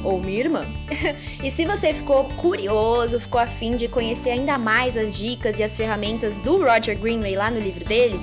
ou 0.04 0.20
minha 0.20 0.40
irmã. 0.40 0.68
e 1.42 1.50
se 1.50 1.66
você 1.66 1.94
ficou 1.94 2.26
curioso, 2.36 3.22
ficou 3.22 3.40
afim 3.40 3.74
de 3.78 3.88
conhecer 3.88 4.32
ainda 4.32 4.58
mais 4.58 4.98
as 4.98 5.18
dicas 5.18 5.60
e 5.60 5.64
as 5.64 5.78
ferramentas 5.78 6.42
do 6.42 6.58
Roger 6.58 7.00
Greenway 7.00 7.38
lá 7.38 7.50
no 7.50 7.58
livro 7.58 7.86
dele, 7.86 8.20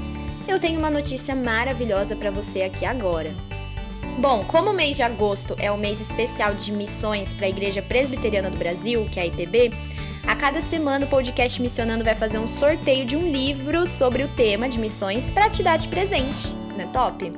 eu 0.51 0.59
tenho 0.59 0.79
uma 0.79 0.91
notícia 0.91 1.35
maravilhosa 1.35 2.17
para 2.17 2.31
você 2.31 2.63
aqui 2.63 2.85
agora. 2.85 3.35
Bom, 4.19 4.45
como 4.45 4.71
o 4.71 4.75
mês 4.75 4.97
de 4.97 5.03
agosto 5.03 5.55
é 5.59 5.71
o 5.71 5.79
mês 5.79 6.01
especial 6.01 6.55
de 6.55 6.73
missões 6.73 7.33
para 7.33 7.47
a 7.47 7.49
Igreja 7.49 7.81
Presbiteriana 7.81 8.51
do 8.51 8.59
Brasil, 8.59 9.09
que 9.11 9.21
é 9.21 9.23
a 9.23 9.27
IPB, 9.27 9.73
a 10.27 10.35
cada 10.35 10.61
semana 10.61 11.07
o 11.07 11.09
podcast 11.09 11.63
Missionando 11.63 12.05
vai 12.05 12.17
fazer 12.17 12.39
um 12.39 12.49
sorteio 12.49 13.05
de 13.05 13.17
um 13.17 13.27
livro 13.27 13.87
sobre 13.87 14.25
o 14.25 14.29
tema 14.29 14.69
de 14.69 14.79
missões 14.79 15.31
para 15.31 15.49
te 15.49 15.63
dar 15.63 15.77
de 15.77 15.89
presente. 15.89 16.55
Não 16.77 16.85
é 16.85 16.87
top? 16.89 17.33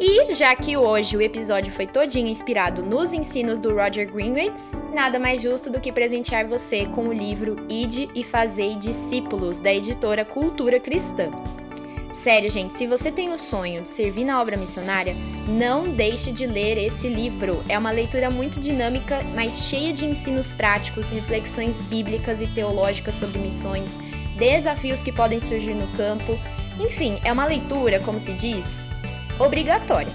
E 0.00 0.34
já 0.34 0.54
que 0.54 0.76
hoje 0.76 1.16
o 1.16 1.22
episódio 1.22 1.72
foi 1.72 1.86
todinho 1.86 2.28
inspirado 2.28 2.82
nos 2.82 3.12
ensinos 3.12 3.60
do 3.60 3.74
Roger 3.74 4.12
Greenway, 4.12 4.52
nada 4.92 5.18
mais 5.18 5.40
justo 5.40 5.70
do 5.70 5.80
que 5.80 5.92
presentear 5.92 6.46
você 6.46 6.86
com 6.86 7.08
o 7.08 7.12
livro 7.12 7.56
Ide 7.68 8.08
e 8.14 8.22
Fazei 8.24 8.74
Discípulos, 8.74 9.60
da 9.60 9.72
editora 9.72 10.24
Cultura 10.24 10.78
Cristã. 10.78 11.30
Sério, 12.22 12.50
gente, 12.50 12.76
se 12.76 12.84
você 12.84 13.12
tem 13.12 13.32
o 13.32 13.38
sonho 13.38 13.82
de 13.82 13.88
servir 13.88 14.24
na 14.24 14.40
obra 14.42 14.56
missionária, 14.56 15.14
não 15.46 15.88
deixe 15.88 16.32
de 16.32 16.48
ler 16.48 16.76
esse 16.76 17.08
livro. 17.08 17.64
É 17.68 17.78
uma 17.78 17.92
leitura 17.92 18.28
muito 18.28 18.58
dinâmica, 18.58 19.22
mas 19.36 19.68
cheia 19.68 19.92
de 19.92 20.04
ensinos 20.04 20.52
práticos, 20.52 21.10
reflexões 21.10 21.80
bíblicas 21.82 22.42
e 22.42 22.48
teológicas 22.48 23.14
sobre 23.14 23.38
missões, 23.38 23.96
desafios 24.36 25.00
que 25.00 25.12
podem 25.12 25.38
surgir 25.38 25.74
no 25.74 25.86
campo. 25.96 26.36
Enfim, 26.80 27.20
é 27.22 27.32
uma 27.32 27.46
leitura, 27.46 28.00
como 28.00 28.18
se 28.18 28.32
diz, 28.32 28.88
obrigatória. 29.38 30.12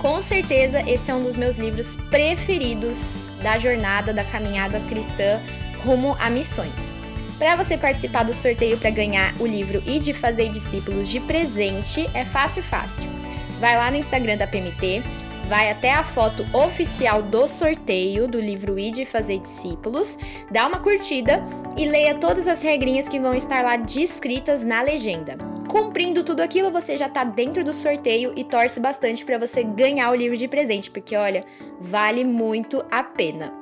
Com 0.00 0.22
certeza, 0.22 0.82
esse 0.88 1.10
é 1.10 1.14
um 1.14 1.22
dos 1.22 1.36
meus 1.36 1.58
livros 1.58 1.94
preferidos 2.10 3.26
da 3.42 3.58
jornada 3.58 4.14
da 4.14 4.24
caminhada 4.24 4.80
cristã 4.88 5.38
rumo 5.84 6.16
a 6.18 6.30
missões. 6.30 7.01
Para 7.42 7.56
você 7.56 7.76
participar 7.76 8.22
do 8.22 8.32
sorteio 8.32 8.78
para 8.78 8.88
ganhar 8.88 9.34
o 9.40 9.44
livro 9.44 9.82
e 9.84 9.98
de 9.98 10.14
fazer 10.14 10.48
discípulos 10.48 11.08
de 11.08 11.18
presente, 11.18 12.08
é 12.14 12.24
fácil, 12.24 12.62
fácil. 12.62 13.10
Vai 13.58 13.76
lá 13.76 13.90
no 13.90 13.96
Instagram 13.96 14.36
da 14.36 14.46
PMT, 14.46 15.02
vai 15.48 15.68
até 15.68 15.92
a 15.92 16.04
foto 16.04 16.46
oficial 16.56 17.20
do 17.20 17.48
sorteio 17.48 18.28
do 18.28 18.40
livro 18.40 18.78
I 18.78 18.92
de 18.92 19.04
Fazer 19.04 19.40
Discípulos, 19.40 20.16
dá 20.52 20.68
uma 20.68 20.78
curtida 20.78 21.42
e 21.76 21.84
leia 21.84 22.14
todas 22.14 22.46
as 22.46 22.62
regrinhas 22.62 23.08
que 23.08 23.18
vão 23.18 23.34
estar 23.34 23.64
lá 23.64 23.76
descritas 23.76 24.62
na 24.62 24.80
legenda. 24.80 25.36
Cumprindo 25.68 26.22
tudo 26.22 26.42
aquilo, 26.42 26.70
você 26.70 26.96
já 26.96 27.06
está 27.08 27.24
dentro 27.24 27.64
do 27.64 27.72
sorteio 27.72 28.32
e 28.36 28.44
torce 28.44 28.78
bastante 28.78 29.24
para 29.24 29.36
você 29.36 29.64
ganhar 29.64 30.12
o 30.12 30.14
livro 30.14 30.36
de 30.36 30.46
presente, 30.46 30.92
porque 30.92 31.16
olha, 31.16 31.44
vale 31.80 32.22
muito 32.22 32.84
a 32.88 33.02
pena. 33.02 33.61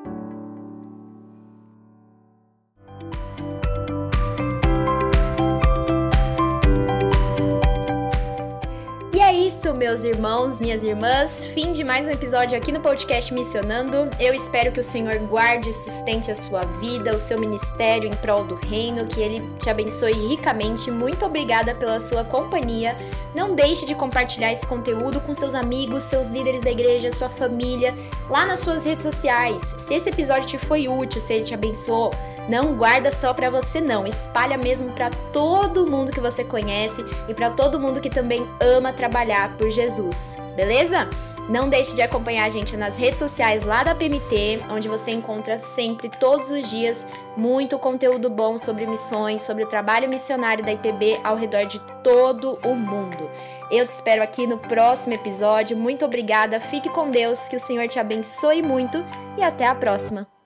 Meus 9.75 10.05
irmãos, 10.05 10.61
minhas 10.61 10.83
irmãs. 10.83 11.47
Fim 11.47 11.71
de 11.71 11.85
mais 11.85 12.07
um 12.07 12.11
episódio 12.11 12.57
aqui 12.57 12.73
no 12.73 12.81
podcast 12.81 13.33
Missionando. 13.33 14.11
Eu 14.19 14.35
espero 14.35 14.73
que 14.73 14.81
o 14.81 14.85
Senhor 14.85 15.19
guarde 15.21 15.71
e 15.71 15.73
sustente 15.73 16.31
a 16.31 16.35
sua 16.35 16.65
vida, 16.65 17.15
o 17.15 17.19
seu 17.19 17.39
ministério 17.39 18.09
em 18.09 18.17
prol 18.17 18.45
do 18.45 18.57
reino, 18.57 19.07
que 19.07 19.21
ele 19.21 19.49
te 19.59 19.71
abençoe 19.71 20.13
ricamente. 20.13 20.91
Muito 20.91 21.25
obrigada 21.25 21.75
pela 21.75 22.01
sua 22.01 22.25
companhia. 22.25 22.97
Não 23.35 23.55
deixe 23.55 23.87
de 23.87 23.95
compartilhar 23.95 24.53
esse 24.53 24.67
conteúdo 24.67 25.21
com 25.21 25.33
seus 25.35 25.55
amigos, 25.55 26.05
seus 26.05 26.27
líderes 26.27 26.63
da 26.63 26.71
igreja, 26.71 27.13
sua 27.13 27.29
família, 27.29 27.95
lá 28.29 28.45
nas 28.45 28.61
suas 28.61 28.85
redes 28.85 29.05
sociais. 29.05 29.77
Se 29.79 29.95
esse 29.95 30.09
episódio 30.09 30.49
te 30.49 30.59
foi 30.59 30.89
útil, 30.89 31.21
se 31.21 31.35
ele 31.35 31.45
te 31.45 31.55
abençoou, 31.55 32.11
não 32.51 32.75
guarda 32.75 33.13
só 33.13 33.33
para 33.33 33.49
você 33.49 33.81
não, 33.81 34.05
espalha 34.05 34.59
mesmo 34.59 34.91
para 34.91 35.09
todo 35.33 35.87
mundo 35.87 36.11
que 36.11 36.19
você 36.19 36.43
conhece 36.43 37.05
e 37.29 37.33
para 37.33 37.51
todo 37.51 37.79
mundo 37.79 38.01
que 38.01 38.11
também 38.11 38.45
ama 38.61 38.93
trabalhar 38.93 39.57
por 39.57 39.71
Jesus. 39.71 40.37
Beleza? 40.57 41.09
Não 41.49 41.69
deixe 41.69 41.95
de 41.95 42.03
acompanhar 42.03 42.47
a 42.47 42.49
gente 42.49 42.77
nas 42.77 42.97
redes 42.97 43.21
sociais 43.21 43.65
lá 43.65 43.85
da 43.85 43.95
PMT, 43.95 44.65
onde 44.69 44.89
você 44.89 45.13
encontra 45.13 45.59
sempre, 45.59 46.09
todos 46.09 46.51
os 46.51 46.69
dias, 46.69 47.07
muito 47.37 47.79
conteúdo 47.79 48.29
bom 48.29 48.59
sobre 48.59 48.85
missões, 48.85 49.43
sobre 49.43 49.63
o 49.63 49.69
trabalho 49.69 50.09
missionário 50.09 50.65
da 50.65 50.73
IPB 50.73 51.21
ao 51.23 51.37
redor 51.37 51.67
de 51.67 51.81
todo 52.03 52.59
o 52.65 52.75
mundo. 52.75 53.31
Eu 53.71 53.87
te 53.87 53.91
espero 53.91 54.23
aqui 54.23 54.47
no 54.47 54.59
próximo 54.59 55.15
episódio. 55.15 55.77
Muito 55.77 56.05
obrigada, 56.05 56.59
fique 56.59 56.89
com 56.89 57.11
Deus, 57.11 57.49
que 57.49 57.57
o 57.57 57.61
Senhor 57.61 57.87
te 57.87 57.99
abençoe 57.99 58.61
muito 58.61 59.05
e 59.39 59.43
até 59.43 59.67
a 59.67 59.75
próxima. 59.75 60.40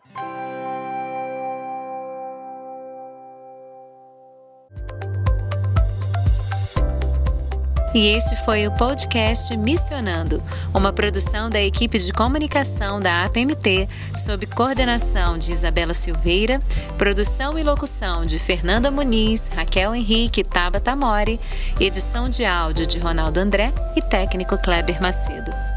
E 7.94 8.08
este 8.08 8.34
foi 8.34 8.66
o 8.66 8.72
podcast 8.72 9.56
Missionando, 9.56 10.42
uma 10.74 10.92
produção 10.92 11.48
da 11.48 11.62
equipe 11.62 11.96
de 11.96 12.12
comunicação 12.12 12.98
da 12.98 13.24
APMT, 13.24 13.88
sob 14.16 14.46
coordenação 14.48 15.38
de 15.38 15.52
Isabela 15.52 15.94
Silveira, 15.94 16.58
produção 16.98 17.56
e 17.56 17.62
locução 17.62 18.26
de 18.26 18.36
Fernanda 18.40 18.90
Muniz, 18.90 19.46
Raquel 19.46 19.94
Henrique 19.94 20.40
e 20.40 20.44
Tabata 20.44 20.96
Mori, 20.96 21.38
edição 21.78 22.28
de 22.28 22.44
áudio 22.44 22.84
de 22.84 22.98
Ronaldo 22.98 23.38
André 23.38 23.72
e 23.94 24.02
técnico 24.02 24.58
Kleber 24.58 25.00
Macedo. 25.00 25.73